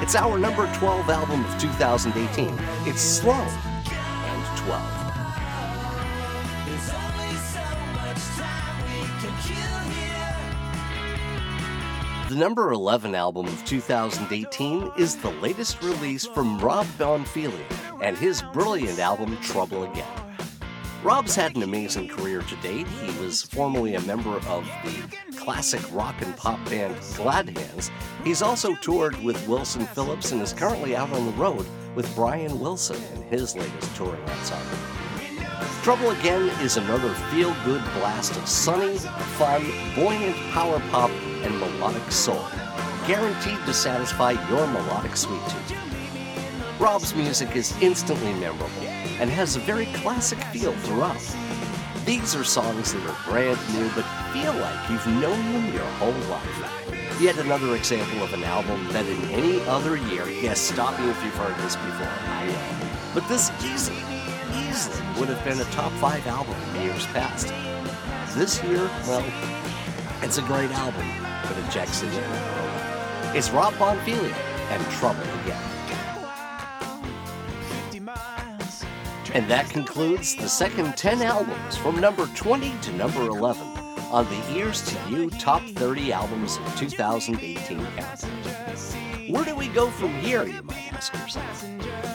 It's 0.02 0.16
our 0.16 0.40
number 0.40 0.66
12 0.76 1.10
album 1.10 1.44
of 1.44 1.60
2018. 1.60 2.58
It's 2.88 3.02
Sloan 3.02 3.36
and 3.36 4.58
12. 4.60 5.10
The 12.30 12.36
number 12.36 12.72
11 12.72 13.14
album 13.14 13.48
of 13.48 13.66
2018 13.66 14.92
is 14.98 15.18
the 15.18 15.32
latest 15.32 15.84
release 15.84 16.26
from 16.26 16.60
Rob 16.60 16.86
Bonfiglio 16.98 17.66
and 18.02 18.18
his 18.18 18.42
brilliant 18.54 19.00
album 19.00 19.36
Trouble 19.42 19.84
Again. 19.84 20.19
Rob's 21.02 21.34
had 21.34 21.56
an 21.56 21.64
amazing 21.64 22.10
career 22.10 22.42
to 22.42 22.56
date. 22.58 22.86
He 22.86 23.24
was 23.24 23.44
formerly 23.44 23.96
a 23.96 24.02
member 24.02 24.36
of 24.48 24.70
the 24.84 25.18
classic 25.38 25.82
rock 25.94 26.22
and 26.22 26.36
pop 26.36 26.64
band 26.70 26.94
Glad 27.16 27.58
Hands. 27.58 27.90
He's 28.26 28.42
also 28.42 28.76
toured 28.76 29.18
with 29.24 29.48
Wilson 29.48 29.86
Phillips 29.86 30.34
and 30.34 30.42
is 30.42 30.52
currently 30.52 30.98
out 30.98 31.14
on 31.14 31.26
the 31.26 31.32
road 31.34 31.66
with 31.96 32.14
Brian 32.16 32.60
Wilson 32.60 33.02
in 33.16 33.24
his 33.24 33.56
latest 33.56 33.96
touring 33.96 34.22
ensemble. 34.30 34.78
Trouble 35.84 36.12
Again 36.12 36.50
is 36.62 36.76
another 36.76 37.14
feel 37.32 37.56
good 37.64 37.82
blast 37.94 38.36
of 38.36 38.46
sunny, 38.46 38.98
fun, 39.38 39.72
buoyant 39.96 40.36
power 40.52 40.82
pop 40.92 41.12
and 41.44 41.58
melodic 41.62 42.12
soul, 42.12 42.46
guaranteed 43.08 43.66
to 43.66 43.74
satisfy 43.74 44.32
your 44.50 44.68
melodic 44.68 45.16
sweet 45.16 45.42
tooth. 45.48 45.89
Rob's 46.80 47.14
music 47.14 47.58
is 47.58 47.76
instantly 47.82 48.32
memorable 48.36 48.70
and 49.20 49.30
has 49.30 49.58
a 49.58 49.60
very 49.60 49.88
classic 49.88 50.40
feel 50.46 50.72
throughout. 50.72 51.20
These 52.06 52.38
are 52.38 52.46
songs 52.46 52.94
that 52.94 53.06
are 53.06 53.18
brand 53.30 53.60
new 53.74 53.90
but 53.96 54.06
feel 54.32 54.54
like 54.54 54.90
you've 54.90 55.06
known 55.08 55.52
them 55.52 55.74
your 55.74 55.84
whole 56.00 56.14
life. 56.32 57.20
Yet 57.20 57.38
another 57.38 57.76
example 57.76 58.24
of 58.24 58.32
an 58.32 58.46
album 58.46 58.88
that 58.94 59.06
in 59.06 59.22
any 59.26 59.60
other 59.68 59.98
year, 59.98 60.30
yes, 60.30 60.62
stop 60.62 60.98
me 60.98 61.10
if 61.10 61.22
you've 61.22 61.36
heard 61.36 61.58
this 61.58 61.76
before, 61.76 62.08
I 62.08 62.48
know, 62.48 62.88
but 63.14 63.28
this 63.28 63.52
easily, 63.62 64.02
easily 64.56 65.06
would 65.20 65.28
have 65.28 65.44
been 65.44 65.60
a 65.60 65.70
top 65.72 65.92
five 66.00 66.26
album 66.28 66.56
in 66.76 66.84
years 66.84 67.06
past. 67.08 67.48
This 68.38 68.64
year, 68.64 68.90
well, 69.06 69.26
it's 70.22 70.38
a 70.38 70.44
great 70.44 70.72
album, 70.72 71.06
but 71.44 71.58
it 71.58 71.70
checks 71.72 72.04
in. 72.04 72.10
It's 73.36 73.50
Rob 73.50 73.74
Bonfiglio 73.74 74.34
and 74.72 74.92
Trouble 74.94 75.24
Again. 75.44 75.79
And 79.34 79.48
that 79.50 79.70
concludes 79.70 80.36
the 80.36 80.50
second 80.50 80.98
10 80.98 81.22
albums 81.22 81.78
from 81.78 82.02
number 82.02 82.26
20 82.36 82.74
to 82.82 82.92
number 82.94 83.22
11 83.22 83.62
on 84.12 84.26
the 84.26 84.58
Ears 84.58 84.82
to 84.82 84.98
You 85.10 85.30
Top 85.30 85.62
30 85.62 86.12
Albums 86.12 86.58
of 86.58 86.76
2018 86.80 87.86
countdown. 87.96 88.32
Where 89.30 89.46
do 89.46 89.56
we 89.56 89.68
go 89.68 89.92
from 89.92 90.12
here, 90.16 90.48
you 90.48 90.64
might 90.64 90.92
ask 90.94 91.14
yourself? 91.14 91.64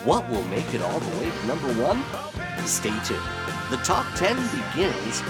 What 0.03 0.29
will 0.29 0.43
make 0.45 0.73
it 0.73 0.81
all 0.81 0.99
the 0.99 1.17
way 1.19 1.31
to 1.31 1.47
number 1.47 1.71
one? 1.81 2.03
Stay 2.67 2.89
tuned. 3.05 3.21
The 3.69 3.77
top 3.77 4.05
10 4.15 4.35
begins 4.35 5.23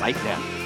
right 0.00 0.16
now. 0.24 0.63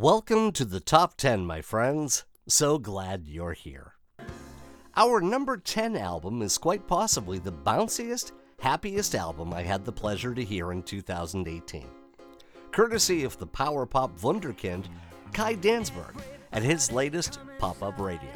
Welcome 0.00 0.52
to 0.52 0.64
the 0.64 0.80
top 0.80 1.18
10, 1.18 1.44
my 1.44 1.60
friends. 1.60 2.24
So 2.48 2.78
glad 2.78 3.26
you're 3.26 3.52
here. 3.52 3.96
Our 4.96 5.20
number 5.20 5.58
10 5.58 5.94
album 5.94 6.40
is 6.40 6.56
quite 6.56 6.86
possibly 6.86 7.38
the 7.38 7.52
bounciest, 7.52 8.32
happiest 8.60 9.14
album 9.14 9.52
I 9.52 9.60
had 9.60 9.84
the 9.84 9.92
pleasure 9.92 10.34
to 10.34 10.42
hear 10.42 10.72
in 10.72 10.84
2018. 10.84 11.86
Courtesy 12.72 13.24
of 13.24 13.36
the 13.36 13.46
power 13.46 13.84
pop 13.84 14.18
wunderkind 14.20 14.86
Kai 15.34 15.56
Danzberg 15.56 16.18
and 16.52 16.64
his 16.64 16.90
latest 16.90 17.38
Pop 17.58 17.82
Up 17.82 18.00
Radio. 18.00 18.30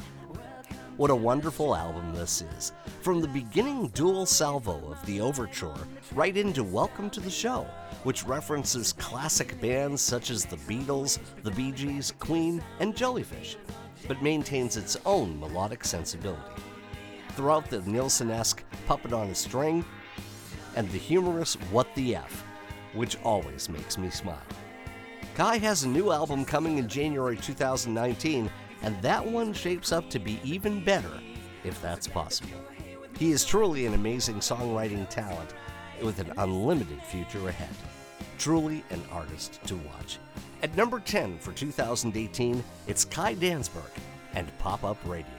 What 0.97 1.11
a 1.11 1.17
wonderful 1.17 1.75
album 1.75 2.15
this 2.15 2.45
is. 2.57 2.73
From 3.01 3.21
the 3.21 3.27
beginning 3.27 3.89
dual 3.89 4.27
salvo 4.27 4.93
of 4.93 5.05
the 5.07 5.21
overture 5.21 5.75
right 6.15 6.37
into 6.37 6.63
Welcome 6.63 7.11
to 7.11 7.19
the 7.19 7.31
Show, 7.31 7.67
which 8.05 8.25
references 8.25 8.93
classic 8.93 9.61
bands 9.61 10.01
such 10.01 10.31
as 10.31 10.45
the 10.45 10.57
Beatles, 10.57 11.19
the 11.43 11.51
Bee 11.51 11.73
Gees, 11.73 12.13
Queen, 12.21 12.63
and 12.79 12.97
Jellyfish, 12.97 13.57
but 14.07 14.23
maintains 14.23 14.77
its 14.77 14.97
own 15.05 15.41
melodic 15.41 15.85
sensibility. 15.85 16.63
Throughout 17.31 17.69
the 17.69 17.81
Nilsson 17.81 18.31
esque 18.31 18.63
Puppet 18.87 19.13
on 19.13 19.31
a 19.31 19.35
String 19.35 19.85
and 20.77 20.89
the 20.93 20.99
humorous 20.99 21.55
What 21.73 21.93
the 21.97 22.15
F, 22.15 22.45
which 22.93 23.17
always 23.25 23.69
makes 23.69 23.99
me 23.99 24.11
smile. 24.11 24.39
Kai 25.35 25.59
has 25.59 25.83
a 25.83 25.89
new 25.89 26.13
album 26.13 26.45
coming 26.45 26.79
in 26.79 26.87
January 26.87 27.37
2019 27.37 28.49
and 28.85 29.01
that 29.01 29.25
one 29.25 29.55
shapes 29.55 29.93
up 29.93 30.11
to 30.11 30.19
be 30.19 30.39
even 30.45 30.85
better, 30.85 31.19
if 31.65 31.81
that's 31.81 32.07
possible. 32.07 32.61
He 33.19 33.33
is 33.33 33.43
truly 33.43 33.87
an 33.87 33.95
amazing 33.95 34.37
songwriting 34.37 35.09
talent 35.09 35.55
with 36.03 36.19
an 36.19 36.31
unlimited 36.37 37.03
future 37.03 37.49
ahead. 37.49 37.75
Truly 38.37 38.85
an 38.91 39.03
artist 39.11 39.61
to 39.69 39.77
watch. 39.77 40.19
At 40.63 40.77
number 40.77 41.01
10 41.01 41.39
for 41.39 41.53
2018, 41.53 42.63
it's 42.87 43.07
Kai 43.07 43.35
Danzberg 43.37 43.91
and 44.35 44.47
Pop 44.59 44.85
Up 44.85 44.99
Radio. 45.07 45.33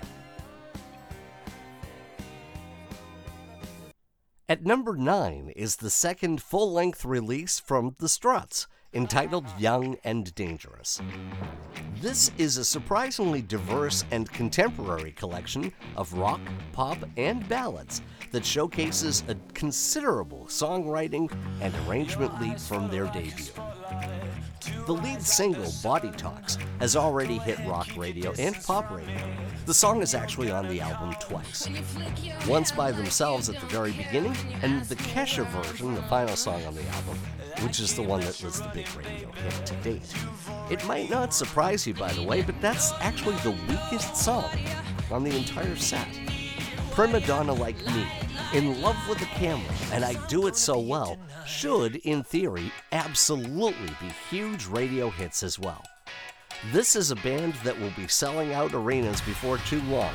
At 4.50 4.66
number 4.66 4.96
9 4.96 5.54
is 5.56 5.76
the 5.76 5.92
second 5.92 6.42
full 6.42 6.72
length 6.74 7.06
release 7.06 7.60
from 7.60 7.96
The 8.00 8.10
Struts 8.10 8.68
entitled 8.96 9.46
Young 9.60 9.98
and 10.06 10.34
Dangerous. 10.36 11.02
This 12.02 12.32
is 12.38 12.58
a 12.58 12.66
surprisingly 12.66 13.42
diverse 13.42 14.06
and 14.12 14.32
contemporary 14.32 15.12
collection 15.12 15.72
of 15.98 16.14
rock, 16.14 16.40
pop, 16.72 16.98
and 17.18 17.48
ballads 17.50 18.02
that 18.32 18.46
showcases 18.46 19.24
a 19.28 19.36
considerable 19.54 20.46
songwriting 20.48 21.32
and 21.62 21.74
arrangement 21.88 22.40
lead 22.42 22.60
from 22.60 22.90
their 22.90 23.06
debut. 23.08 23.52
The 24.86 24.94
lead 24.94 25.22
single, 25.22 25.72
Body 25.84 26.12
Talks, 26.12 26.58
has 26.80 26.96
already 26.96 27.38
hit 27.40 27.60
rock 27.68 27.88
radio 27.98 28.34
and 28.38 28.56
pop 28.64 28.92
radio. 28.92 29.20
The 29.66 29.74
song 29.74 30.02
is 30.02 30.14
actually 30.14 30.52
on 30.52 30.68
the 30.68 30.80
album 30.80 31.16
twice. 31.20 31.68
Once 32.48 32.72
by 32.72 32.92
themselves 32.92 33.50
at 33.50 33.60
the 33.60 33.66
very 33.68 33.92
beginning, 33.92 34.36
and 34.62 34.84
the 34.86 34.96
Kesha 34.96 35.46
version, 35.48 35.96
the 35.96 36.04
final 36.04 36.36
song 36.36 36.64
on 36.66 36.76
the 36.76 36.88
album, 36.88 37.18
which 37.62 37.80
is 37.80 37.96
the 37.96 38.02
one 38.02 38.22
that 38.22 38.42
was 38.44 38.62
the 38.62 38.70
big 38.70 38.88
radio 38.96 39.32
hit 39.32 39.66
to 39.66 39.76
date. 39.76 40.14
It 40.70 40.86
might 40.86 41.10
not 41.10 41.34
surprise 41.34 41.86
you, 41.86 41.94
by 41.94 42.12
the 42.14 42.24
way, 42.24 42.42
but 42.42 42.60
that's 42.62 42.92
actually 43.02 43.36
the 43.38 43.58
weakest 43.68 44.16
song 44.16 44.50
on 45.12 45.24
the 45.24 45.36
entire 45.36 45.76
set. 45.76 46.08
Prima 46.92 47.20
Donna 47.20 47.54
Like 47.54 47.78
Me, 47.88 48.08
In 48.54 48.82
Love 48.82 48.98
with 49.10 49.20
the 49.20 49.26
Camera, 49.26 49.74
and 49.92 50.06
I 50.06 50.14
Do 50.28 50.48
It 50.48 50.56
So 50.56 50.80
Well, 50.80 51.18
should, 51.46 51.98
in 51.98 52.24
theory, 52.24 52.72
absolutely 52.92 53.90
be 54.00 54.14
huge 54.30 54.66
radio 54.66 55.10
hits 55.10 55.44
as 55.44 55.60
well. 55.60 55.84
This 56.72 56.96
is 56.96 57.12
a 57.12 57.16
band 57.18 57.54
that 57.64 57.80
will 57.80 57.92
be 57.98 58.08
selling 58.08 58.54
out 58.54 58.74
arenas 58.74 59.22
before 59.22 59.58
too 59.60 59.82
long. 59.84 60.14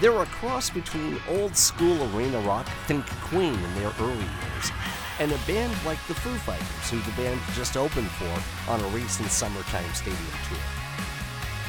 They're 0.00 0.22
a 0.22 0.26
cross 0.26 0.70
between 0.70 1.18
old 1.28 1.56
school 1.56 2.02
arena 2.14 2.40
rock, 2.40 2.66
think 2.86 3.06
Queen 3.06 3.54
in 3.54 3.74
their 3.74 3.92
early 4.00 4.14
years, 4.14 4.72
and 5.20 5.30
a 5.32 5.38
band 5.46 5.72
like 5.84 5.98
the 6.08 6.14
Foo 6.14 6.34
Fighters, 6.38 6.90
who 6.90 6.98
the 7.00 7.16
band 7.22 7.38
just 7.54 7.76
opened 7.76 8.10
for 8.12 8.70
on 8.70 8.80
a 8.80 8.88
recent 8.88 9.30
summertime 9.30 9.92
stadium 9.92 10.18
tour. 10.48 10.58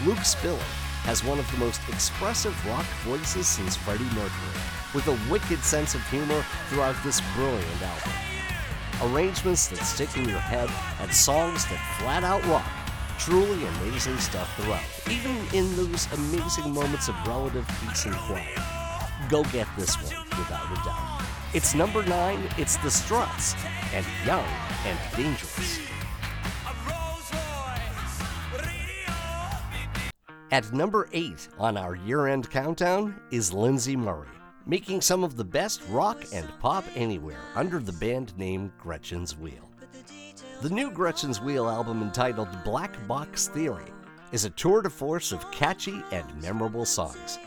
Luke 0.05 0.23
Spiller 0.23 0.57
has 1.03 1.23
one 1.23 1.37
of 1.37 1.51
the 1.51 1.57
most 1.57 1.81
expressive 1.89 2.55
rock 2.65 2.85
voices 3.03 3.47
since 3.47 3.75
Freddie 3.75 4.05
Mercury, 4.15 4.61
with 4.95 5.05
a 5.07 5.31
wicked 5.31 5.59
sense 5.59 5.95
of 5.95 6.09
humor 6.09 6.45
throughout 6.69 6.95
this 7.03 7.21
brilliant 7.35 7.81
album. 7.81 8.13
Arrangements 9.11 9.67
that 9.67 9.79
stick 9.79 10.15
in 10.15 10.29
your 10.29 10.39
head 10.39 10.69
and 11.01 11.11
songs 11.13 11.65
that 11.65 11.97
flat 11.99 12.23
out 12.23 12.45
rock. 12.45 12.65
Truly 13.19 13.65
amazing 13.65 14.17
stuff 14.17 14.49
throughout, 14.55 14.83
even 15.09 15.35
in 15.53 15.75
those 15.75 16.11
amazing 16.13 16.73
moments 16.73 17.09
of 17.09 17.15
relative 17.27 17.67
peace 17.81 18.05
and 18.05 18.15
quiet. 18.15 18.57
Go 19.29 19.43
get 19.45 19.67
this 19.77 19.95
one 19.97 20.25
without 20.29 20.71
a 20.71 20.75
doubt. 20.85 21.10
It's 21.53 21.75
number 21.75 22.01
nine, 22.05 22.47
it's 22.57 22.77
the 22.77 22.89
struts, 22.89 23.55
and 23.93 24.05
young 24.25 24.45
and 24.85 24.97
dangerous. 25.17 25.81
At 30.51 30.71
number 30.71 31.09
eight 31.11 31.49
on 31.59 31.75
our 31.75 31.95
year 31.95 32.27
end 32.27 32.49
countdown 32.49 33.19
is 33.31 33.51
Lindsey 33.51 33.97
Murray, 33.97 34.29
making 34.65 35.01
some 35.01 35.25
of 35.25 35.35
the 35.35 35.43
best 35.43 35.81
rock 35.89 36.23
and 36.33 36.47
pop 36.61 36.85
anywhere 36.95 37.41
under 37.55 37.79
the 37.79 37.93
band 37.93 38.37
name 38.37 38.71
Gretchen's 38.79 39.37
Wheel. 39.37 39.69
The 40.61 40.69
new 40.69 40.89
Gretchen's 40.89 41.41
Wheel 41.41 41.69
album 41.69 42.01
entitled 42.01 42.47
Black 42.63 42.95
Box 43.09 43.49
Theory 43.49 43.91
is 44.31 44.45
a 44.45 44.49
tour 44.51 44.81
de 44.81 44.89
force 44.89 45.33
of 45.33 45.51
catchy 45.51 46.01
and 46.13 46.41
memorable 46.41 46.85
songs 46.85 47.39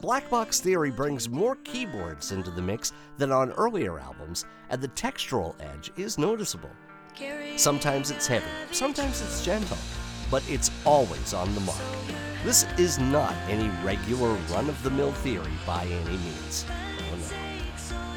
Black 0.00 0.30
Box 0.30 0.60
Theory 0.60 0.90
brings 0.90 1.28
more 1.28 1.56
keyboards 1.56 2.32
into 2.32 2.50
the 2.50 2.62
mix 2.62 2.94
than 3.18 3.30
on 3.30 3.50
earlier 3.52 3.98
albums, 3.98 4.46
and 4.70 4.80
the 4.80 4.88
textural 4.88 5.54
edge 5.60 5.92
is 5.98 6.16
noticeable. 6.16 6.70
Sometimes 7.56 8.10
it's 8.10 8.26
heavy, 8.26 8.46
sometimes 8.72 9.20
it's 9.20 9.44
gentle, 9.44 9.76
but 10.30 10.42
it's 10.48 10.70
always 10.86 11.34
on 11.34 11.54
the 11.54 11.60
mark. 11.60 11.76
This 12.44 12.64
is 12.78 12.98
not 12.98 13.34
any 13.50 13.70
regular 13.84 14.32
run 14.50 14.70
of 14.70 14.82
the 14.82 14.88
mill 14.88 15.12
theory 15.12 15.52
by 15.66 15.84
any 15.84 16.16
means. 16.16 16.64
Oh 17.12 17.16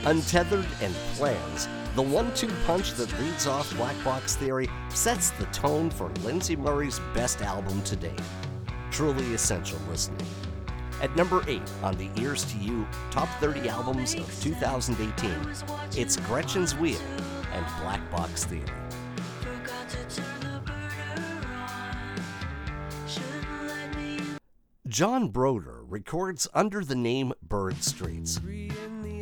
no. 0.03 0.09
Untethered 0.09 0.67
and 0.81 0.93
plans, 1.15 1.67
the 1.95 2.01
one 2.01 2.33
two 2.33 2.49
punch 2.65 2.93
that 2.93 3.11
leads 3.19 3.45
off 3.45 3.75
Black 3.75 4.01
Box 4.05 4.37
Theory 4.37 4.69
sets 4.87 5.31
the 5.31 5.45
tone 5.47 5.89
for 5.89 6.09
Lindsay 6.23 6.55
Murray's 6.55 7.01
best 7.13 7.41
album 7.41 7.81
to 7.81 7.97
date. 7.97 8.21
Truly 8.89 9.33
essential 9.33 9.79
listening. 9.89 10.25
At 11.01 11.15
number 11.15 11.43
8 11.47 11.61
on 11.81 11.97
the 11.97 12.09
Ears 12.21 12.45
to 12.45 12.57
You 12.57 12.87
Top 13.11 13.27
30 13.39 13.67
Albums 13.69 14.15
of 14.15 14.41
2018, 14.41 15.31
it's 15.99 16.17
Gretchen's 16.17 16.75
Wheel 16.75 16.99
and 17.53 17.65
Black 17.81 18.09
Box 18.11 18.45
Theory. 18.45 18.63
John 24.87 25.29
Brodeur 25.29 25.83
records 25.87 26.47
under 26.53 26.85
the 26.85 26.95
name 26.95 27.33
Bird 27.41 27.81
Streets. 27.83 28.39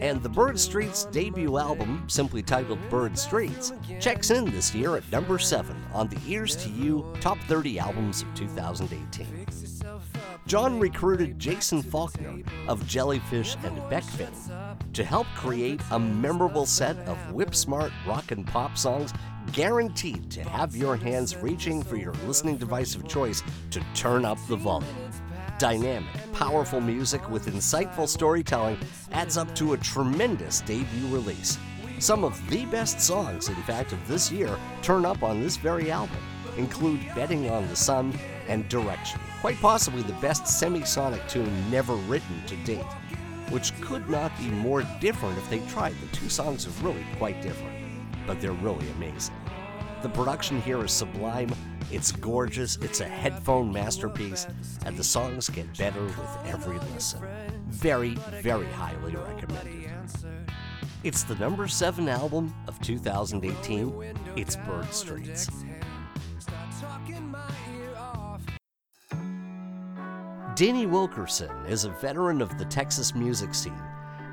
And 0.01 0.21
the 0.21 0.27
Bird 0.27 0.59
Streets 0.59 1.05
debut 1.05 1.57
album, 1.57 2.03
simply 2.07 2.41
titled 2.43 2.79
Bird 2.89 3.17
Streets, 3.17 3.71
checks 3.99 4.31
in 4.31 4.45
this 4.51 4.75
year 4.75 4.97
at 4.97 5.09
number 5.11 5.39
7 5.39 5.81
on 5.93 6.09
the 6.09 6.19
Ears 6.27 6.57
to 6.57 6.69
You 6.69 7.05
Top 7.21 7.37
30 7.47 7.79
Albums 7.79 8.21
of 8.23 8.33
2018. 8.35 9.45
John 10.47 10.79
recruited 10.79 11.37
Jason 11.39 11.81
Falkner 11.81 12.41
of 12.67 12.85
Jellyfish 12.87 13.55
and 13.63 13.77
Beck 13.89 14.03
to 14.93 15.03
help 15.03 15.27
create 15.35 15.81
a 15.91 15.99
memorable 15.99 16.65
set 16.65 16.97
of 17.07 17.17
whip 17.31 17.55
smart 17.55 17.91
rock 18.07 18.31
and 18.31 18.45
pop 18.45 18.77
songs 18.77 19.13
guaranteed 19.53 20.29
to 20.31 20.43
have 20.43 20.75
your 20.75 20.95
hands 20.95 21.37
reaching 21.37 21.83
for 21.83 21.95
your 21.95 22.13
listening 22.25 22.57
device 22.57 22.95
of 22.95 23.07
choice 23.07 23.43
to 23.69 23.81
turn 23.93 24.25
up 24.25 24.37
the 24.47 24.55
volume. 24.55 24.89
Dynamic, 25.59 26.09
powerful 26.33 26.81
music 26.81 27.29
with 27.29 27.45
insightful 27.45 28.07
storytelling 28.07 28.77
adds 29.11 29.37
up 29.37 29.53
to 29.55 29.73
a 29.73 29.77
tremendous 29.77 30.61
debut 30.61 31.07
release. 31.07 31.57
Some 31.99 32.23
of 32.23 32.49
the 32.49 32.65
best 32.65 32.99
songs, 32.99 33.47
in 33.47 33.55
fact, 33.55 33.93
of 33.93 34.07
this 34.07 34.31
year 34.31 34.57
turn 34.81 35.05
up 35.05 35.21
on 35.21 35.39
this 35.39 35.57
very 35.57 35.91
album 35.91 36.17
include 36.57 36.99
Betting 37.15 37.49
on 37.49 37.67
the 37.67 37.75
Sun 37.75 38.13
and 38.47 38.67
Direction, 38.69 39.19
quite 39.41 39.57
possibly 39.57 40.01
the 40.03 40.13
best 40.13 40.43
semisonic 40.43 41.27
tune 41.29 41.71
never 41.71 41.95
written 41.95 42.41
to 42.47 42.55
date, 42.57 42.85
which 43.49 43.73
could 43.81 44.09
not 44.09 44.37
be 44.37 44.49
more 44.49 44.83
different 44.99 45.37
if 45.37 45.49
they 45.49 45.59
tried. 45.67 45.93
The 46.01 46.15
two 46.15 46.29
songs 46.29 46.67
are 46.67 46.83
really 46.85 47.05
quite 47.17 47.41
different, 47.41 47.75
but 48.25 48.39
they're 48.39 48.51
really 48.51 48.89
amazing. 48.91 49.35
The 50.01 50.09
production 50.09 50.61
here 50.61 50.83
is 50.83 50.91
sublime, 50.91 51.51
it's 51.91 52.11
gorgeous, 52.11 52.77
it's 52.77 53.01
a 53.01 53.07
headphone 53.07 53.71
masterpiece, 53.71 54.47
and 54.85 54.97
the 54.97 55.03
songs 55.03 55.49
get 55.49 55.77
better 55.77 56.03
with 56.03 56.37
every 56.45 56.79
listen. 56.93 57.21
Very, 57.67 58.15
very 58.41 58.67
highly 58.67 59.15
recommended. 59.15 59.91
It's 61.03 61.23
the 61.23 61.35
number 61.35 61.67
7 61.67 62.07
album 62.07 62.53
of 62.67 62.79
2018. 62.81 64.15
It's 64.35 64.55
Bird 64.55 64.93
Streets. 64.93 65.49
Danny 70.61 70.85
Wilkerson 70.85 71.49
is 71.65 71.85
a 71.85 71.89
veteran 71.89 72.39
of 72.39 72.55
the 72.59 72.65
Texas 72.65 73.15
music 73.15 73.55
scene, 73.55 73.81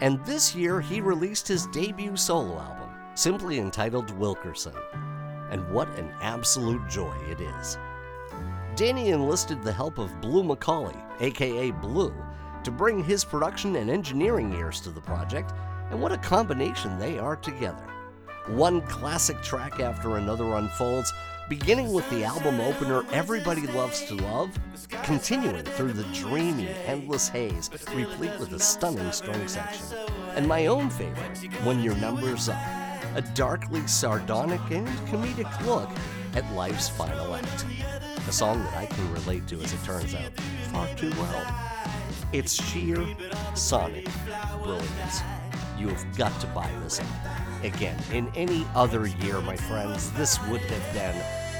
and 0.02 0.22
this 0.26 0.54
year 0.54 0.78
he 0.78 1.00
released 1.00 1.48
his 1.48 1.66
debut 1.68 2.18
solo 2.18 2.58
album, 2.58 2.90
simply 3.14 3.58
entitled 3.58 4.10
Wilkerson 4.10 4.74
and 5.50 5.66
what 5.72 5.88
an 5.98 6.12
absolute 6.20 6.86
joy 6.86 7.16
it 7.30 7.40
is. 7.40 7.78
Danny 8.76 9.08
enlisted 9.08 9.62
the 9.62 9.72
help 9.72 9.96
of 9.96 10.20
Bleu 10.20 10.42
McAuley, 10.42 11.02
aka 11.22 11.70
Bleu, 11.70 12.12
to 12.62 12.70
bring 12.70 13.02
his 13.02 13.24
production 13.24 13.76
and 13.76 13.88
engineering 13.88 14.52
ears 14.52 14.82
to 14.82 14.90
the 14.90 15.00
project, 15.00 15.54
and 15.88 15.98
what 15.98 16.12
a 16.12 16.18
combination 16.18 16.98
they 16.98 17.18
are 17.18 17.36
together. 17.36 17.88
One 18.48 18.82
classic 18.82 19.40
track 19.40 19.80
after 19.80 20.18
another 20.18 20.56
unfolds, 20.56 21.10
beginning 21.48 21.92
with 21.92 22.08
the 22.10 22.24
album 22.24 22.60
opener 22.60 23.04
Everybody 23.12 23.66
Loves 23.68 24.04
to 24.06 24.14
Love, 24.14 24.58
continuing 25.02 25.64
through 25.64 25.92
the 25.92 26.04
dreamy, 26.14 26.68
endless 26.86 27.28
haze, 27.28 27.70
replete 27.94 28.38
with 28.38 28.52
a 28.52 28.60
stunning 28.60 29.12
string 29.12 29.48
section, 29.48 29.84
and 30.34 30.46
my 30.46 30.66
own 30.66 30.90
favorite, 30.90 31.38
When 31.64 31.82
Your 31.82 31.96
Number's 31.96 32.48
Up 32.48 32.58
a 33.14 33.22
darkly 33.34 33.84
sardonic 33.86 34.60
and 34.70 34.86
comedic 35.08 35.66
look 35.66 35.90
at 36.34 36.50
life's 36.54 36.88
final 36.88 37.34
act. 37.34 37.64
A 38.28 38.32
song 38.32 38.62
that 38.62 38.76
I 38.76 38.86
can 38.86 39.12
relate 39.12 39.46
to, 39.48 39.60
as 39.60 39.72
it 39.72 39.82
turns 39.82 40.14
out, 40.14 40.32
far 40.72 40.86
too 40.94 41.10
well. 41.10 41.80
It's 42.32 42.62
sheer 42.62 43.04
sonic 43.54 44.06
brilliance. 44.62 45.22
You 45.78 45.88
have 45.88 46.16
got 46.16 46.38
to 46.40 46.46
buy 46.48 46.70
this 46.82 47.00
album. 47.00 47.37
Again, 47.62 47.98
in 48.12 48.28
any 48.36 48.64
other 48.76 49.06
year, 49.06 49.40
my 49.40 49.56
friends, 49.56 50.12
this 50.12 50.40
would 50.46 50.60
have 50.60 50.94
been 50.94 51.14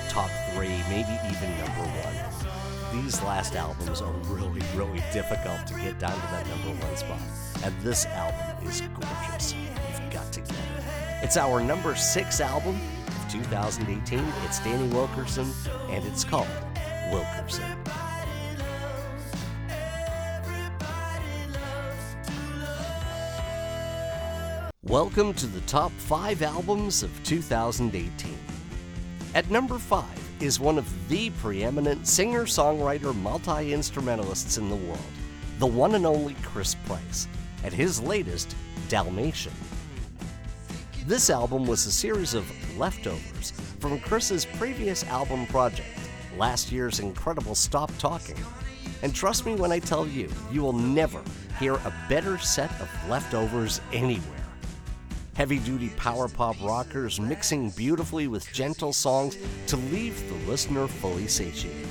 top 0.09 0.31
three, 0.53 0.69
maybe 0.89 1.19
even 1.29 1.51
number 1.59 1.83
one. 1.83 3.03
These 3.03 3.21
last 3.23 3.57
albums 3.57 4.01
are 4.01 4.13
really, 4.27 4.63
really 4.77 5.03
difficult 5.13 5.67
to 5.67 5.75
get 5.75 5.99
down 5.99 6.15
to 6.15 6.27
that 6.29 6.47
number 6.49 6.85
one 6.85 6.97
spot. 6.97 7.21
And 7.65 7.75
this 7.81 8.07
album 8.07 8.67
is 8.69 8.81
gorgeous. 8.81 9.55
You've 9.55 10.13
got 10.13 10.33
to 10.33 10.41
get 10.41 10.51
it. 10.51 10.85
It's 11.23 11.37
our 11.37 11.61
number 11.61 11.97
six 11.97 12.41
album 12.41 12.81
of 13.09 13.33
2018. 13.33 14.25
It's 14.45 14.61
Danny 14.61 14.89
Wilkerson, 14.95 15.53
and 15.91 16.05
it's 16.07 16.23
called 16.23 16.47
Wilkerson. 17.11 17.77
Welcome 24.89 25.35
to 25.35 25.47
the 25.47 25.61
top 25.63 25.93
five 25.93 26.41
albums 26.41 27.03
of 27.03 27.11
2018. 27.23 28.39
At 29.35 29.51
number 29.51 29.79
five 29.79 30.19
is 30.41 30.59
one 30.59 30.79
of 30.79 31.09
the 31.11 31.29
preeminent 31.29 32.07
singer 32.07 32.45
songwriter 32.45 33.15
multi 33.15 33.75
instrumentalists 33.75 34.57
in 34.57 34.71
the 34.71 34.77
world, 34.77 35.05
the 35.59 35.67
one 35.67 35.95
and 35.95 36.07
only 36.07 36.35
Chris 36.43 36.75
Price, 36.87 37.29
at 37.65 37.73
his 37.75 38.01
latest, 38.01 38.57
Dalmatian. 38.89 39.53
This 41.07 41.29
album 41.29 41.67
was 41.67 41.85
a 41.85 41.93
series 41.93 42.33
of 42.33 42.51
leftovers 42.79 43.51
from 43.81 44.01
Chris's 44.01 44.47
previous 44.47 45.05
album 45.05 45.47
project, 45.49 45.99
last 46.39 46.73
year's 46.73 46.99
incredible 46.99 47.55
Stop 47.55 47.93
Talking. 47.99 48.43
And 49.03 49.15
trust 49.15 49.45
me 49.45 49.55
when 49.55 49.71
I 49.71 49.81
tell 49.81 50.07
you, 50.07 50.31
you 50.51 50.63
will 50.63 50.73
never 50.73 51.21
hear 51.61 51.75
a 51.75 51.93
better 52.09 52.39
set 52.39 52.71
of 52.81 52.89
leftovers 53.11 53.83
anywhere. 53.93 54.38
Heavy 55.39 55.61
duty 55.61 55.91
power 55.91 56.27
pop 56.27 56.57
rockers 56.61 57.21
mixing 57.21 57.71
beautifully 57.71 58.27
with 58.27 58.53
gentle 58.53 58.93
songs 58.93 59.39
to 59.69 59.77
leave 59.77 60.29
the 60.29 60.51
listener 60.51 60.89
fully 60.89 61.29
satiated. 61.29 61.87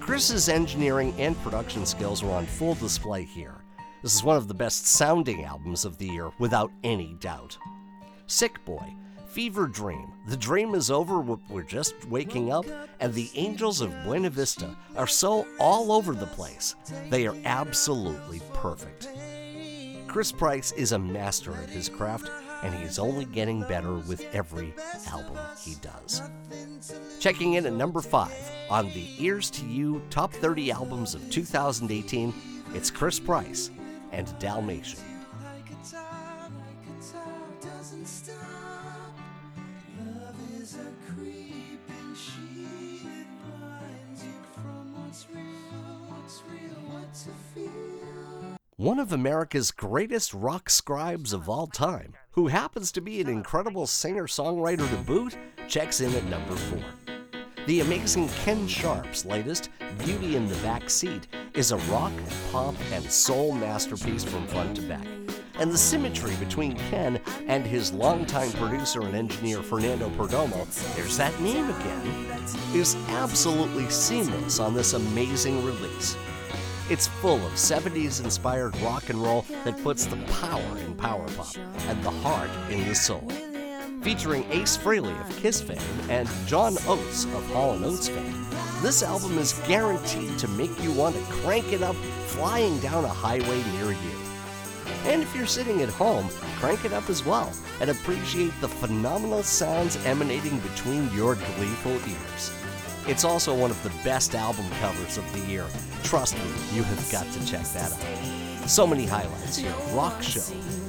Chris's 0.00 0.48
engineering 0.48 1.14
and 1.20 1.40
production 1.44 1.86
skills 1.86 2.20
are 2.24 2.32
on 2.32 2.46
full 2.46 2.74
display 2.74 3.22
here. 3.22 3.62
This 4.02 4.16
is 4.16 4.24
one 4.24 4.36
of 4.36 4.48
the 4.48 4.54
best 4.54 4.88
sounding 4.88 5.44
albums 5.44 5.84
of 5.84 5.98
the 5.98 6.08
year, 6.08 6.32
without 6.40 6.72
any 6.82 7.14
doubt. 7.20 7.56
Sick 8.26 8.64
Boy, 8.64 8.92
Fever 9.28 9.68
Dream, 9.68 10.12
The 10.26 10.36
Dream 10.36 10.74
is 10.74 10.90
Over, 10.90 11.20
We're 11.20 11.62
Just 11.62 11.94
Waking 12.08 12.52
Up, 12.52 12.66
and 12.98 13.14
The 13.14 13.30
Angels 13.36 13.80
of 13.80 13.94
Buena 14.02 14.30
Vista 14.30 14.76
are 14.96 15.06
so 15.06 15.46
all 15.60 15.92
over 15.92 16.12
the 16.12 16.26
place. 16.26 16.74
They 17.08 17.24
are 17.24 17.36
absolutely 17.44 18.42
perfect. 18.52 19.06
Chris 20.12 20.30
Price 20.30 20.72
is 20.72 20.92
a 20.92 20.98
master 20.98 21.54
at 21.54 21.70
his 21.70 21.88
craft, 21.88 22.30
and 22.62 22.74
he's 22.74 22.98
only 22.98 23.24
getting 23.24 23.62
better 23.62 23.94
with 23.94 24.22
every 24.34 24.74
album 25.10 25.38
he 25.58 25.74
does. 25.76 26.20
Checking 27.18 27.54
in 27.54 27.64
at 27.64 27.72
number 27.72 28.02
5 28.02 28.30
on 28.68 28.88
the 28.92 29.08
Ears 29.18 29.48
to 29.52 29.64
You 29.64 30.02
Top 30.10 30.30
30 30.30 30.70
Albums 30.70 31.14
of 31.14 31.30
2018, 31.30 32.34
it's 32.74 32.90
Chris 32.90 33.18
Price 33.18 33.70
and 34.12 34.38
Dalmatian. 34.38 35.00
One 48.78 48.98
of 48.98 49.12
America's 49.12 49.70
greatest 49.70 50.32
rock 50.32 50.70
scribes 50.70 51.34
of 51.34 51.46
all 51.46 51.66
time, 51.66 52.14
who 52.30 52.46
happens 52.46 52.90
to 52.92 53.02
be 53.02 53.20
an 53.20 53.28
incredible 53.28 53.86
singer 53.86 54.26
songwriter 54.26 54.88
to 54.88 54.96
boot, 54.96 55.36
checks 55.68 56.00
in 56.00 56.14
at 56.14 56.24
number 56.24 56.56
four. 56.56 56.82
The 57.66 57.80
amazing 57.80 58.30
Ken 58.30 58.66
Sharp's 58.66 59.26
latest, 59.26 59.68
Beauty 59.98 60.36
in 60.36 60.48
the 60.48 60.56
Back 60.56 60.88
Seat, 60.88 61.28
is 61.52 61.70
a 61.70 61.76
rock, 61.76 62.14
pop, 62.50 62.74
and 62.92 63.04
soul 63.04 63.52
masterpiece 63.52 64.24
from 64.24 64.46
front 64.46 64.76
to 64.76 64.82
back. 64.82 65.06
And 65.58 65.70
the 65.70 65.76
symmetry 65.76 66.34
between 66.36 66.74
Ken 66.74 67.20
and 67.48 67.66
his 67.66 67.92
longtime 67.92 68.52
producer 68.52 69.02
and 69.02 69.14
engineer 69.14 69.62
Fernando 69.62 70.08
Perdomo, 70.08 70.64
there's 70.96 71.18
that 71.18 71.38
name 71.42 71.68
again, 71.68 72.40
is 72.72 72.96
absolutely 73.10 73.90
seamless 73.90 74.58
on 74.60 74.72
this 74.72 74.94
amazing 74.94 75.62
release. 75.62 76.16
It's 76.92 77.06
full 77.06 77.38
of 77.46 77.52
70s 77.52 78.22
inspired 78.22 78.76
rock 78.82 79.08
and 79.08 79.18
roll 79.18 79.46
that 79.64 79.82
puts 79.82 80.04
the 80.04 80.18
power 80.24 80.78
in 80.78 80.94
power 80.94 81.26
pop 81.28 81.56
and 81.88 82.04
the 82.04 82.10
heart 82.10 82.50
in 82.68 82.86
the 82.86 82.94
soul. 82.94 83.26
Featuring 84.02 84.44
Ace 84.50 84.76
Frehley 84.76 85.18
of 85.18 85.36
Kiss 85.38 85.62
fame 85.62 85.78
and 86.10 86.28
John 86.46 86.76
Oates 86.86 87.24
of 87.24 87.50
Hall 87.50 87.82
& 87.84 87.86
Oates 87.86 88.08
fame, 88.08 88.46
this 88.82 89.02
album 89.02 89.38
is 89.38 89.54
guaranteed 89.66 90.38
to 90.38 90.48
make 90.48 90.82
you 90.82 90.92
want 90.92 91.16
to 91.16 91.22
crank 91.32 91.72
it 91.72 91.82
up 91.82 91.96
flying 92.26 92.78
down 92.80 93.06
a 93.06 93.08
highway 93.08 93.62
near 93.72 93.92
you. 93.92 94.16
And 95.06 95.22
if 95.22 95.34
you're 95.34 95.46
sitting 95.46 95.80
at 95.80 95.88
home, 95.88 96.28
crank 96.58 96.84
it 96.84 96.92
up 96.92 97.08
as 97.08 97.24
well 97.24 97.50
and 97.80 97.88
appreciate 97.88 98.52
the 98.60 98.68
phenomenal 98.68 99.42
sounds 99.42 99.96
emanating 100.04 100.58
between 100.58 101.10
your 101.14 101.36
gleeful 101.56 101.92
ears. 101.92 102.61
It's 103.08 103.24
also 103.24 103.52
one 103.52 103.72
of 103.72 103.82
the 103.82 103.90
best 104.04 104.36
album 104.36 104.64
covers 104.80 105.18
of 105.18 105.32
the 105.32 105.40
year. 105.50 105.66
Trust 106.04 106.36
me, 106.36 106.44
you 106.72 106.84
have 106.84 107.10
got 107.10 107.26
to 107.32 107.46
check 107.46 107.64
that 107.72 107.92
out. 107.92 108.68
So 108.70 108.86
many 108.86 109.06
highlights 109.06 109.56
here. 109.56 109.74
Rock 109.90 110.22
Show. 110.22 110.42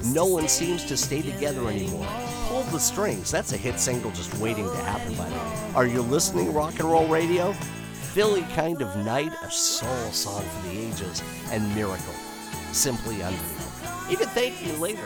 No 0.06 0.28
one 0.28 0.48
seems 0.48 0.86
to 0.86 0.96
stay 0.96 1.24
together 1.24 1.68
anymore. 1.68 2.08
Pull 2.48 2.62
the 2.64 2.80
strings. 2.80 3.32
That's 3.32 3.52
a 3.54 3.58
hit 3.58 3.80
single 3.80 4.12
just 4.12 4.32
waiting 4.38 4.66
to 4.66 4.76
happen 4.76 5.16
by 5.16 5.28
now. 5.28 5.72
Are 5.76 5.88
you 5.88 6.04
listening, 6.04 6.54
rock 6.54 6.78
and 6.80 6.92
roll 6.92 7.08
radio? 7.08 7.52
Philly 8.14 8.44
Kind 8.54 8.84
of 8.84 8.96
Night, 8.98 9.32
a 9.42 9.50
soul 9.50 10.12
song 10.12 10.44
for 10.44 10.68
the 10.68 10.78
ages, 10.78 11.24
and 11.50 11.74
Miracle. 11.74 12.14
Simply 12.74 13.22
unreal. 13.22 13.42
You 14.08 14.18
can 14.18 14.28
thank 14.28 14.62
me 14.62 14.74
later. 14.74 15.02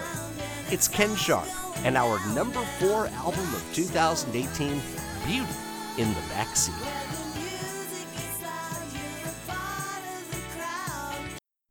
It's 0.70 0.90
Ken 0.90 1.16
Sharp 1.16 1.48
and 1.86 1.96
our 1.96 2.20
number 2.36 2.62
four 2.80 3.08
album 3.08 3.54
of 3.54 3.64
2018, 3.74 4.82
Beauty 5.26 5.54
in 5.98 6.10
the 6.10 6.20
Backseat. 6.34 6.74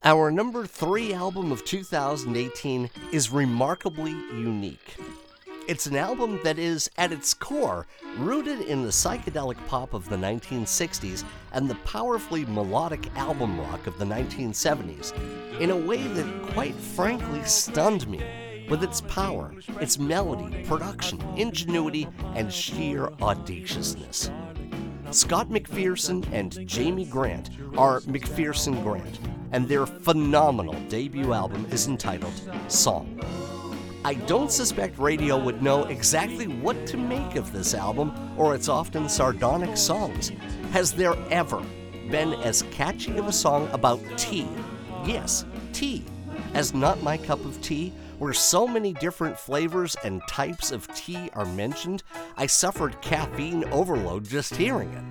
Our 0.03 0.31
number 0.31 0.65
three 0.65 1.13
album 1.13 1.51
of 1.51 1.65
2018 1.65 2.89
is 3.11 3.31
remarkably 3.31 4.11
unique. 4.11 4.95
It's 5.67 5.85
an 5.85 5.97
album 5.97 6.39
that 6.45 6.57
is, 6.57 6.89
at 6.97 7.11
its 7.11 7.33
core, 7.33 7.87
rooted 8.17 8.61
in 8.61 8.83
the 8.83 8.89
psychedelic 8.89 9.57
pop 9.67 9.93
of 9.93 10.07
the 10.07 10.15
1960s 10.15 11.25
and 11.51 11.69
the 11.69 11.75
powerfully 11.75 12.45
melodic 12.45 13.13
album 13.17 13.59
rock 13.59 13.85
of 13.85 13.97
the 13.99 14.05
1970s, 14.05 15.11
in 15.59 15.71
a 15.71 15.75
way 15.75 16.07
that 16.07 16.53
quite 16.53 16.75
frankly 16.75 17.43
stunned 17.43 18.07
me 18.07 18.46
with 18.69 18.83
its 18.83 19.01
power, 19.01 19.53
its 19.79 19.97
melody, 19.97 20.63
production, 20.63 21.21
ingenuity, 21.35 22.07
and 22.35 22.51
sheer 22.51 23.09
audaciousness. 23.21 24.29
Scott 25.11 25.49
McPherson 25.49 26.27
and 26.33 26.67
Jamie 26.67 27.05
Grant 27.05 27.49
are 27.77 28.01
McPherson 28.01 28.83
Grant, 28.83 29.19
and 29.51 29.67
their 29.67 29.85
phenomenal 29.85 30.75
debut 30.89 31.33
album 31.33 31.65
is 31.71 31.87
entitled 31.87 32.33
Song. 32.67 33.19
I 34.03 34.13
don't 34.13 34.51
suspect 34.51 34.99
radio 34.99 35.37
would 35.37 35.61
know 35.61 35.85
exactly 35.85 36.47
what 36.47 36.85
to 36.87 36.97
make 36.97 37.35
of 37.35 37.51
this 37.51 37.73
album 37.73 38.13
or 38.37 38.55
its 38.55 38.69
often 38.69 39.09
sardonic 39.09 39.75
songs. 39.75 40.31
Has 40.71 40.93
there 40.93 41.15
ever 41.29 41.61
been 42.09 42.33
as 42.35 42.63
catchy 42.71 43.17
of 43.17 43.27
a 43.27 43.33
song 43.33 43.69
about 43.73 43.99
tea? 44.17 44.47
Yes, 45.05 45.45
tea. 45.73 46.05
As 46.53 46.73
Not 46.73 47.03
My 47.03 47.17
Cup 47.17 47.43
of 47.43 47.61
Tea, 47.61 47.91
where 48.17 48.33
so 48.33 48.67
many 48.67 48.93
different 48.93 49.37
flavors 49.37 49.95
and 50.03 50.21
types 50.27 50.71
of 50.71 50.87
tea 50.93 51.29
are 51.33 51.45
mentioned, 51.45 52.03
I 52.35 52.47
suffered 52.47 53.01
caffeine 53.01 53.65
overload 53.65 54.25
just 54.25 54.55
hearing 54.55 54.93
it. 54.93 55.03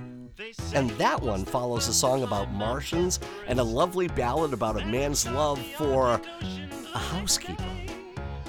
And 0.75 0.91
that 0.91 1.23
one 1.23 1.45
follows 1.45 1.89
a 1.89 1.95
song 1.95 2.23
about 2.23 2.53
Martians 2.53 3.21
and 3.47 3.59
a 3.59 3.65
lovely 3.65 4.09
ballad 4.09 4.53
about 4.53 4.81
a 4.81 4.85
man's 4.87 5.27
love 5.27 5.61
for 5.79 6.21
a 6.95 6.99
housekeeper. 6.99 7.65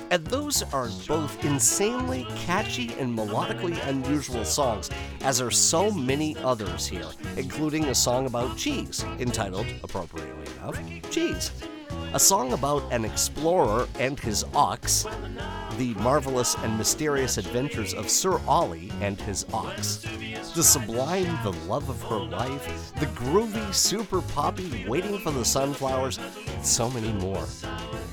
And 0.09 0.25
those 0.27 0.63
are 0.73 0.89
both 1.07 1.43
insanely 1.43 2.25
catchy 2.37 2.93
and 2.93 3.17
melodically 3.17 3.85
unusual 3.87 4.45
songs, 4.45 4.89
as 5.21 5.41
are 5.41 5.51
so 5.51 5.91
many 5.91 6.37
others 6.37 6.87
here, 6.87 7.09
including 7.35 7.85
a 7.85 7.95
song 7.95 8.25
about 8.25 8.57
cheese, 8.57 9.03
entitled, 9.19 9.67
appropriately 9.83 10.53
enough, 10.53 10.79
Cheese. 11.11 11.51
A 12.13 12.19
song 12.19 12.53
about 12.53 12.83
an 12.91 13.03
explorer 13.03 13.87
and 13.99 14.17
his 14.19 14.45
ox, 14.55 15.05
the 15.77 15.93
marvelous 15.95 16.55
and 16.55 16.77
mysterious 16.77 17.37
adventures 17.37 17.93
of 17.93 18.09
Sir 18.09 18.39
Ollie 18.47 18.91
and 19.01 19.19
his 19.21 19.45
ox, 19.53 20.05
the 20.55 20.63
sublime 20.63 21.37
The 21.43 21.51
Love 21.67 21.89
of 21.89 22.01
Her 22.03 22.19
Life, 22.19 22.93
the 22.99 23.07
groovy 23.07 23.73
Super 23.73 24.21
Poppy 24.21 24.85
Waiting 24.87 25.19
for 25.19 25.31
the 25.31 25.43
Sunflowers, 25.43 26.17
and 26.47 26.65
so 26.65 26.89
many 26.89 27.11
more. 27.11 27.45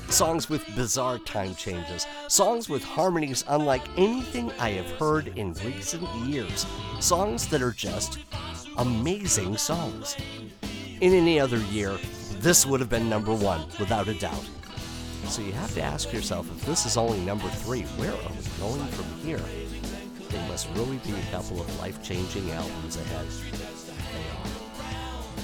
Songs 0.09 0.49
with 0.49 0.63
bizarre 0.75 1.17
time 1.19 1.55
changes, 1.55 2.05
songs 2.27 2.67
with 2.67 2.83
harmonies 2.83 3.45
unlike 3.47 3.83
anything 3.97 4.51
I 4.59 4.71
have 4.71 4.91
heard 4.99 5.29
in 5.37 5.53
recent 5.53 6.07
years, 6.25 6.65
songs 6.99 7.47
that 7.47 7.61
are 7.61 7.71
just 7.71 8.19
amazing 8.77 9.55
songs. 9.57 10.17
In 11.01 11.13
any 11.13 11.39
other 11.39 11.57
year, 11.57 11.97
this 12.39 12.65
would 12.65 12.79
have 12.79 12.89
been 12.89 13.09
number 13.09 13.33
one, 13.33 13.65
without 13.79 14.07
a 14.07 14.13
doubt. 14.13 14.45
So 15.27 15.41
you 15.41 15.51
have 15.53 15.73
to 15.73 15.81
ask 15.81 16.13
yourself 16.13 16.49
if 16.51 16.65
this 16.65 16.85
is 16.85 16.97
only 16.97 17.19
number 17.19 17.47
three, 17.47 17.83
where 17.97 18.11
are 18.11 18.31
we 18.31 18.59
going 18.59 18.85
from 18.87 19.05
here? 19.25 19.41
There 20.29 20.47
must 20.47 20.69
really 20.75 20.97
be 20.97 21.13
a 21.13 21.31
couple 21.31 21.61
of 21.61 21.79
life 21.79 22.03
changing 22.03 22.51
albums 22.51 22.97
ahead. 22.97 23.25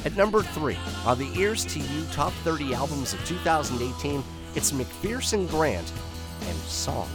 At 0.06 0.16
number 0.16 0.42
three, 0.42 0.78
on 1.06 1.20
the 1.20 1.32
Ears 1.40 1.64
to 1.66 1.80
You 1.80 2.04
Top 2.12 2.34
30 2.44 2.74
Albums 2.74 3.14
of 3.14 3.26
2018, 3.26 4.24
it's 4.56 4.72
McPherson 4.72 5.50
Grant 5.50 5.92
and 6.48 6.58
Song. 6.60 7.10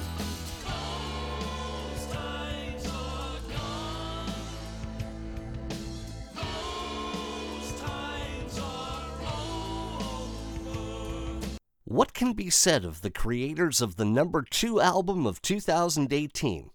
Be 12.37 12.51
said 12.51 12.85
of 12.85 13.01
the 13.01 13.11
creators 13.11 13.81
of 13.81 13.97
the 13.97 14.05
number 14.05 14.43
two 14.43 14.79
album 14.79 15.27
of 15.27 15.41
2018? 15.41 16.71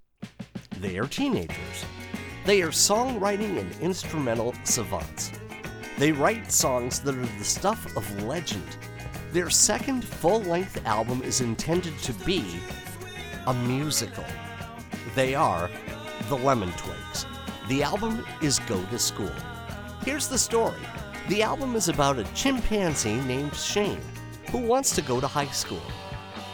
They 0.80 0.98
are 0.98 1.06
teenagers. 1.06 1.86
They 2.48 2.64
are 2.64 2.70
songwriting 2.70 3.60
and 3.60 3.72
instrumental 3.80 4.56
savants. 4.64 5.32
They 6.00 6.12
write 6.12 6.52
songs 6.52 7.00
that 7.02 7.16
are 7.16 7.38
the 7.38 7.44
stuff 7.44 7.96
of 7.96 8.24
legend. 8.24 8.66
Their 9.32 9.52
second 9.52 10.04
full 10.04 10.42
length 10.42 10.84
album 10.84 11.22
is 11.22 11.42
intended 11.42 11.96
to 12.00 12.14
be 12.26 12.44
a 13.46 13.54
musical. 13.54 14.26
They 15.14 15.36
are 15.36 15.70
the 16.28 16.38
Lemon 16.38 16.72
Twigs. 16.72 17.28
The 17.70 17.84
album 17.84 18.26
is 18.42 18.58
Go 18.58 18.84
to 18.86 18.98
School. 18.98 19.32
Here's 20.04 20.28
the 20.28 20.40
story 20.40 20.82
the 21.30 21.44
album 21.44 21.76
is 21.76 21.88
about 21.88 22.18
a 22.18 22.24
chimpanzee 22.34 23.22
named 23.22 23.56
Shane 23.56 24.02
who 24.52 24.58
wants 24.58 24.94
to 24.96 25.02
go 25.02 25.22
to 25.22 25.28
high 25.28 25.46
school. 25.48 25.82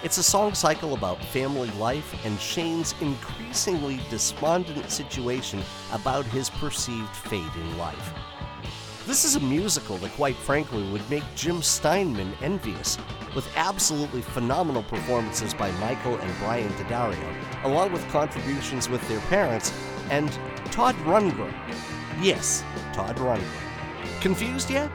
It's 0.03 0.19
a 0.19 0.23
song 0.23 0.53
cycle 0.53 0.93
about 0.93 1.23
family 1.25 1.71
life 1.71 2.13
and 2.23 2.39
Shane's 2.39 2.93
increasingly 3.01 3.99
despondent 4.11 4.91
situation 4.91 5.61
about 5.91 6.25
his 6.25 6.49
perceived 6.49 7.09
fate 7.09 7.55
in 7.55 7.77
life. 7.77 8.13
This 9.07 9.25
is 9.25 9.35
a 9.35 9.39
musical 9.39 9.97
that, 9.97 10.11
quite 10.11 10.35
frankly, 10.35 10.83
would 10.91 11.09
make 11.09 11.23
Jim 11.35 11.61
Steinman 11.61 12.33
envious, 12.41 12.97
with 13.33 13.47
absolutely 13.55 14.21
phenomenal 14.21 14.83
performances 14.83 15.53
by 15.53 15.71
Michael 15.79 16.17
and 16.17 16.39
Brian 16.39 16.71
D'Addario, 16.73 17.63
along 17.63 17.93
with 17.93 18.07
contributions 18.09 18.89
with 18.89 19.05
their 19.07 19.21
parents 19.21 19.73
and 20.11 20.29
Todd 20.71 20.95
Rundgren. 20.97 21.53
Yes, 22.21 22.63
Todd 22.93 23.15
Rundgren. 23.15 24.21
Confused 24.21 24.69
yet? 24.69 24.91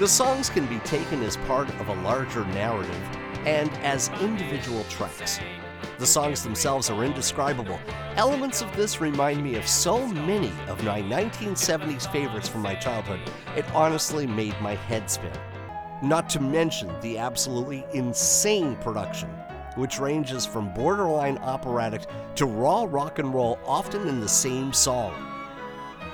The 0.00 0.08
songs 0.08 0.50
can 0.50 0.66
be 0.66 0.80
taken 0.80 1.22
as 1.22 1.36
part 1.36 1.68
of 1.68 1.86
a 1.86 1.94
larger 2.02 2.44
narrative 2.46 3.00
and 3.46 3.70
as 3.84 4.08
individual 4.20 4.82
tracks. 4.90 5.38
The 6.00 6.06
songs 6.06 6.42
themselves 6.42 6.90
are 6.90 7.04
indescribable. 7.04 7.78
Elements 8.16 8.60
of 8.60 8.76
this 8.76 9.00
remind 9.00 9.44
me 9.44 9.54
of 9.54 9.68
so 9.68 10.04
many 10.08 10.50
of 10.66 10.82
my 10.82 11.00
1970s 11.00 12.10
favorites 12.10 12.48
from 12.48 12.62
my 12.62 12.74
childhood, 12.74 13.20
it 13.56 13.64
honestly 13.72 14.26
made 14.26 14.60
my 14.60 14.74
head 14.74 15.08
spin. 15.08 15.30
Not 16.02 16.28
to 16.30 16.40
mention 16.40 16.90
the 17.00 17.16
absolutely 17.16 17.86
insane 17.92 18.74
production, 18.76 19.30
which 19.76 20.00
ranges 20.00 20.44
from 20.44 20.74
borderline 20.74 21.38
operatic 21.38 22.02
to 22.34 22.46
raw 22.46 22.84
rock 22.90 23.20
and 23.20 23.32
roll, 23.32 23.60
often 23.64 24.08
in 24.08 24.18
the 24.18 24.28
same 24.28 24.72
song. 24.72 25.33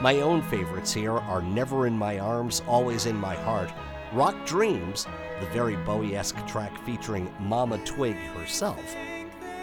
My 0.01 0.23
own 0.23 0.41
favorites 0.41 0.95
here 0.95 1.13
are 1.13 1.43
Never 1.43 1.87
in 1.87 1.93
My 1.93 2.19
Arms, 2.19 2.63
Always 2.67 3.05
in 3.05 3.17
My 3.17 3.35
Heart, 3.35 3.71
Rock 4.15 4.47
Dreams, 4.47 5.07
the 5.41 5.47
very 5.49 5.77
Bowie 5.77 6.17
esque 6.17 6.39
track 6.47 6.73
featuring 6.87 7.31
Mama 7.39 7.77
Twig 7.85 8.17
herself. 8.17 8.83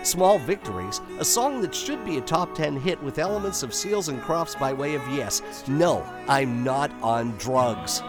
Small 0.03 0.37
Victories, 0.37 1.01
a 1.17 1.25
song 1.25 1.59
that 1.61 1.73
should 1.73 2.05
be 2.05 2.19
a 2.19 2.21
top 2.21 2.53
10 2.53 2.79
hit 2.79 3.01
with 3.01 3.17
elements 3.17 3.63
of 3.63 3.73
Seals 3.73 4.09
and 4.09 4.21
Crofts 4.21 4.53
by 4.53 4.71
way 4.71 4.93
of 4.93 5.01
yes, 5.07 5.41
no, 5.67 6.07
I'm 6.27 6.63
not 6.63 6.91
on 7.01 7.35
drugs. 7.37 8.03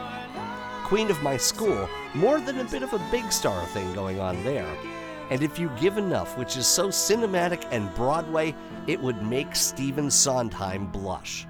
Queen 0.85 1.11
of 1.11 1.23
My 1.23 1.39
School, 1.39 1.89
more 2.13 2.41
than 2.41 2.61
a 2.61 2.65
bit 2.65 2.83
of 2.83 2.93
a 2.93 3.09
big 3.11 3.33
star 3.33 3.65
thing 3.69 3.91
going 3.95 4.21
on 4.21 4.45
there. 4.45 4.69
And 5.31 5.43
If 5.43 5.59
You 5.59 5.71
Give 5.81 5.97
Enough, 5.97 6.37
which 6.37 6.59
is 6.59 6.67
so 6.67 6.89
cinematic 6.89 7.67
and 7.71 7.93
Broadway, 7.95 8.55
it 8.87 9.01
would 9.01 9.23
make 9.23 9.57
Stephen 9.57 10.11
Sondheim 10.11 10.89
blush. 10.89 11.48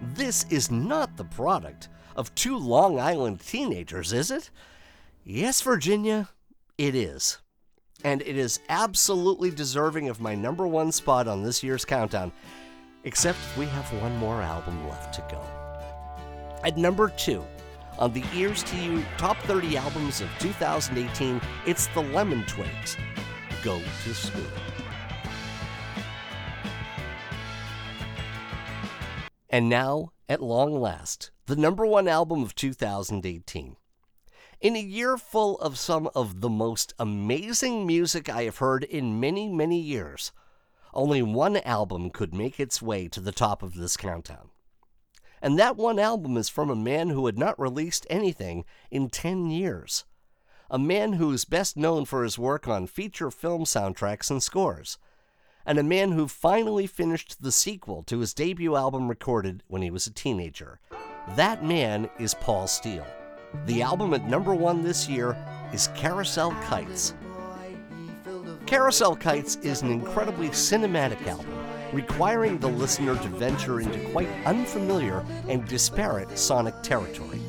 This 0.00 0.46
is 0.50 0.70
not 0.70 1.16
the 1.16 1.24
product 1.24 1.88
of 2.16 2.34
two 2.34 2.56
Long 2.56 2.98
Island 2.98 3.40
teenagers, 3.40 4.12
is 4.12 4.30
it? 4.30 4.50
Yes, 5.24 5.60
Virginia, 5.60 6.28
it 6.76 6.94
is. 6.94 7.38
And 8.04 8.22
it 8.22 8.36
is 8.36 8.60
absolutely 8.68 9.50
deserving 9.50 10.08
of 10.08 10.20
my 10.20 10.34
number 10.34 10.66
one 10.66 10.92
spot 10.92 11.26
on 11.26 11.42
this 11.42 11.62
year's 11.64 11.84
countdown, 11.84 12.32
except 13.04 13.38
we 13.56 13.66
have 13.66 13.92
one 14.00 14.16
more 14.18 14.40
album 14.40 14.88
left 14.88 15.14
to 15.14 15.24
go. 15.30 15.42
At 16.64 16.76
number 16.76 17.08
two, 17.08 17.44
on 17.98 18.12
the 18.12 18.24
Ears 18.34 18.62
to 18.64 18.76
You 18.76 19.04
Top 19.16 19.36
30 19.42 19.76
Albums 19.76 20.20
of 20.20 20.28
2018, 20.38 21.40
it's 21.66 21.88
the 21.88 22.02
Lemon 22.02 22.44
Twigs. 22.46 22.96
Go 23.62 23.80
to 24.04 24.14
School. 24.14 24.42
And 29.50 29.68
now, 29.68 30.12
at 30.28 30.42
long 30.42 30.78
last, 30.78 31.30
the 31.46 31.56
number 31.56 31.86
one 31.86 32.06
album 32.06 32.42
of 32.42 32.54
2018. 32.54 33.76
In 34.60 34.76
a 34.76 34.80
year 34.80 35.16
full 35.16 35.58
of 35.60 35.78
some 35.78 36.10
of 36.14 36.42
the 36.42 36.50
most 36.50 36.92
amazing 36.98 37.86
music 37.86 38.28
I 38.28 38.42
have 38.42 38.58
heard 38.58 38.84
in 38.84 39.20
many, 39.20 39.48
many 39.48 39.80
years, 39.80 40.32
only 40.92 41.22
one 41.22 41.58
album 41.58 42.10
could 42.10 42.34
make 42.34 42.60
its 42.60 42.82
way 42.82 43.08
to 43.08 43.20
the 43.20 43.32
top 43.32 43.62
of 43.62 43.74
this 43.74 43.96
countdown. 43.96 44.50
And 45.40 45.58
that 45.58 45.76
one 45.76 45.98
album 45.98 46.36
is 46.36 46.50
from 46.50 46.68
a 46.68 46.76
man 46.76 47.08
who 47.08 47.24
had 47.24 47.38
not 47.38 47.58
released 47.58 48.06
anything 48.10 48.64
in 48.90 49.08
10 49.08 49.50
years. 49.50 50.04
A 50.70 50.78
man 50.78 51.14
who 51.14 51.32
is 51.32 51.46
best 51.46 51.76
known 51.76 52.04
for 52.04 52.22
his 52.22 52.38
work 52.38 52.68
on 52.68 52.86
feature 52.86 53.30
film 53.30 53.64
soundtracks 53.64 54.30
and 54.30 54.42
scores 54.42 54.98
and 55.68 55.78
a 55.78 55.82
man 55.82 56.12
who 56.12 56.26
finally 56.26 56.86
finished 56.86 57.42
the 57.42 57.52
sequel 57.52 58.02
to 58.04 58.20
his 58.20 58.32
debut 58.32 58.74
album 58.74 59.06
recorded 59.06 59.62
when 59.68 59.82
he 59.82 59.90
was 59.90 60.06
a 60.06 60.10
teenager. 60.10 60.80
That 61.36 61.62
man 61.62 62.08
is 62.18 62.32
Paul 62.32 62.66
Steel. 62.66 63.06
The 63.66 63.82
album 63.82 64.14
at 64.14 64.26
number 64.26 64.54
one 64.54 64.82
this 64.82 65.06
year 65.10 65.36
is 65.70 65.90
Carousel 65.94 66.52
Kites. 66.62 67.12
Carousel 68.64 69.14
Kites 69.16 69.56
is 69.56 69.82
an 69.82 69.90
incredibly 69.90 70.48
cinematic 70.48 71.26
album, 71.26 71.54
requiring 71.92 72.58
the 72.58 72.68
listener 72.68 73.16
to 73.16 73.28
venture 73.28 73.82
into 73.82 73.98
quite 74.10 74.28
unfamiliar 74.46 75.22
and 75.48 75.68
disparate 75.68 76.38
sonic 76.38 76.82
territory. 76.82 77.40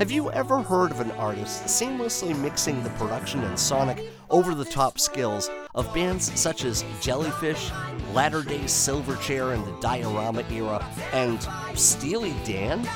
Have 0.00 0.10
you 0.10 0.32
ever 0.32 0.60
heard 0.60 0.90
of 0.90 0.98
an 0.98 1.12
artist 1.12 1.66
seamlessly 1.66 2.36
mixing 2.36 2.82
the 2.82 2.90
production 2.90 3.44
and 3.44 3.56
sonic 3.56 4.10
over 4.30 4.54
the 4.54 4.64
top 4.64 4.98
skills 4.98 5.50
of 5.74 5.92
bands 5.94 6.38
such 6.38 6.64
as 6.64 6.84
Jellyfish, 7.00 7.70
Latter 8.12 8.42
day 8.42 8.60
Silverchair 8.60 9.54
in 9.54 9.64
the 9.64 9.80
Diorama 9.80 10.44
era, 10.50 10.84
and 11.12 11.46
Steely 11.74 12.34
Dan? 12.44 12.86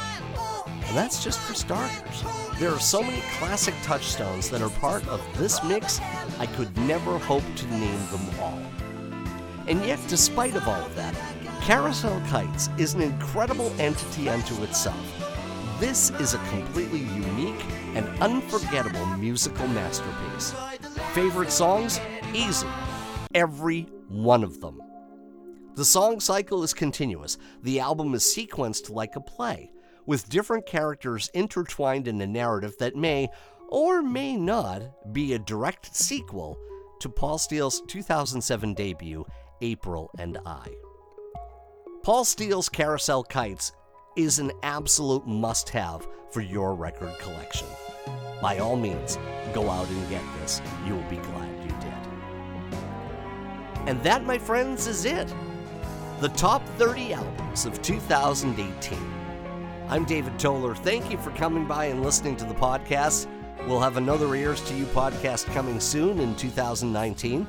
And 0.88 0.96
that's 0.96 1.22
just 1.22 1.38
for 1.40 1.54
starters. 1.54 2.24
There 2.58 2.70
are 2.70 2.80
so 2.80 3.02
many 3.02 3.20
classic 3.38 3.74
touchstones 3.82 4.48
that 4.50 4.62
are 4.62 4.70
part 4.70 5.06
of 5.08 5.20
this 5.36 5.62
mix, 5.62 6.00
I 6.38 6.46
could 6.46 6.76
never 6.78 7.18
hope 7.18 7.44
to 7.56 7.66
name 7.66 8.06
them 8.10 8.40
all. 8.40 8.58
And 9.66 9.84
yet, 9.84 10.00
despite 10.08 10.54
of 10.54 10.66
all 10.66 10.80
of 10.80 10.94
that, 10.96 11.14
Carousel 11.60 12.22
Kites 12.28 12.70
is 12.78 12.94
an 12.94 13.02
incredible 13.02 13.70
entity 13.78 14.30
unto 14.30 14.62
itself. 14.62 14.96
This 15.78 16.10
is 16.18 16.34
a 16.34 16.38
completely 16.48 17.00
unique 17.00 17.64
and 17.94 18.08
unforgettable 18.20 19.04
musical 19.18 19.68
masterpiece. 19.68 20.54
Favorite 21.12 21.50
songs? 21.50 22.00
Easy. 22.34 22.66
Every 23.34 23.82
one 24.08 24.44
of 24.44 24.60
them. 24.60 24.80
The 25.74 25.84
song 25.84 26.20
cycle 26.20 26.62
is 26.62 26.74
continuous. 26.74 27.38
The 27.62 27.80
album 27.80 28.14
is 28.14 28.22
sequenced 28.22 28.90
like 28.90 29.16
a 29.16 29.20
play, 29.20 29.72
with 30.06 30.28
different 30.28 30.66
characters 30.66 31.30
intertwined 31.34 32.08
in 32.08 32.20
a 32.20 32.26
narrative 32.26 32.74
that 32.78 32.94
may 32.94 33.28
or 33.68 34.02
may 34.02 34.36
not 34.36 35.12
be 35.12 35.32
a 35.32 35.38
direct 35.38 35.94
sequel 35.96 36.58
to 37.00 37.08
Paul 37.08 37.38
Steel's 37.38 37.80
2007 37.88 38.74
debut, 38.74 39.24
April 39.62 40.10
and 40.18 40.38
I. 40.44 40.68
Paul 42.02 42.24
Steel's 42.24 42.68
Carousel 42.68 43.24
Kites 43.24 43.72
is 44.16 44.38
an 44.38 44.52
absolute 44.62 45.26
must 45.26 45.70
have 45.70 46.06
for 46.30 46.42
your 46.42 46.74
record 46.74 47.18
collection. 47.18 47.66
By 48.40 48.58
all 48.58 48.76
means, 48.76 49.18
go 49.52 49.68
out 49.68 49.88
and 49.88 50.08
get 50.08 50.22
this. 50.40 50.62
You 50.86 50.94
will 50.94 51.10
be 51.10 51.16
glad 51.16 51.48
you 51.64 51.70
did. 51.80 51.92
And 53.88 54.00
that, 54.04 54.24
my 54.24 54.38
friends, 54.38 54.86
is 54.86 55.04
it. 55.04 55.32
The 56.20 56.28
top 56.30 56.64
30 56.76 57.14
albums 57.14 57.66
of 57.66 57.82
2018. 57.82 58.98
I'm 59.88 60.04
David 60.04 60.38
Toller. 60.38 60.74
Thank 60.74 61.10
you 61.10 61.18
for 61.18 61.30
coming 61.32 61.66
by 61.66 61.86
and 61.86 62.02
listening 62.02 62.36
to 62.36 62.44
the 62.44 62.54
podcast. 62.54 63.26
We'll 63.66 63.80
have 63.80 63.96
another 63.96 64.32
Ears 64.34 64.60
to 64.68 64.74
You 64.74 64.84
podcast 64.86 65.46
coming 65.46 65.80
soon 65.80 66.20
in 66.20 66.36
2019. 66.36 67.46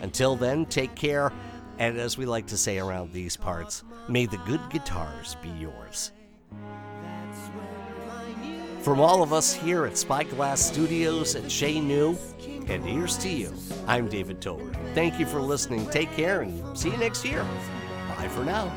Until 0.00 0.36
then, 0.36 0.64
take 0.66 0.94
care, 0.94 1.32
and 1.78 1.98
as 1.98 2.16
we 2.16 2.24
like 2.24 2.46
to 2.46 2.56
say 2.56 2.78
around 2.78 3.12
these 3.12 3.36
parts, 3.36 3.84
may 4.08 4.24
the 4.24 4.38
good 4.38 4.60
guitars 4.70 5.36
be 5.42 5.50
yours. 5.50 6.12
From 8.82 8.98
all 8.98 9.22
of 9.22 9.34
us 9.34 9.52
here 9.52 9.84
at 9.84 9.98
Spyglass 9.98 10.64
Studios 10.64 11.34
at 11.34 11.50
Chez 11.50 11.80
New, 11.80 12.16
and 12.66 12.82
here's 12.82 13.18
to 13.18 13.28
you, 13.28 13.52
I'm 13.86 14.08
David 14.08 14.40
Toller. 14.40 14.72
Thank 14.94 15.20
you 15.20 15.26
for 15.26 15.38
listening. 15.38 15.86
Take 15.90 16.10
care 16.12 16.40
and 16.40 16.78
see 16.78 16.90
you 16.90 16.96
next 16.96 17.22
year. 17.22 17.46
Bye 18.16 18.28
for 18.28 18.42
now. 18.42 18.72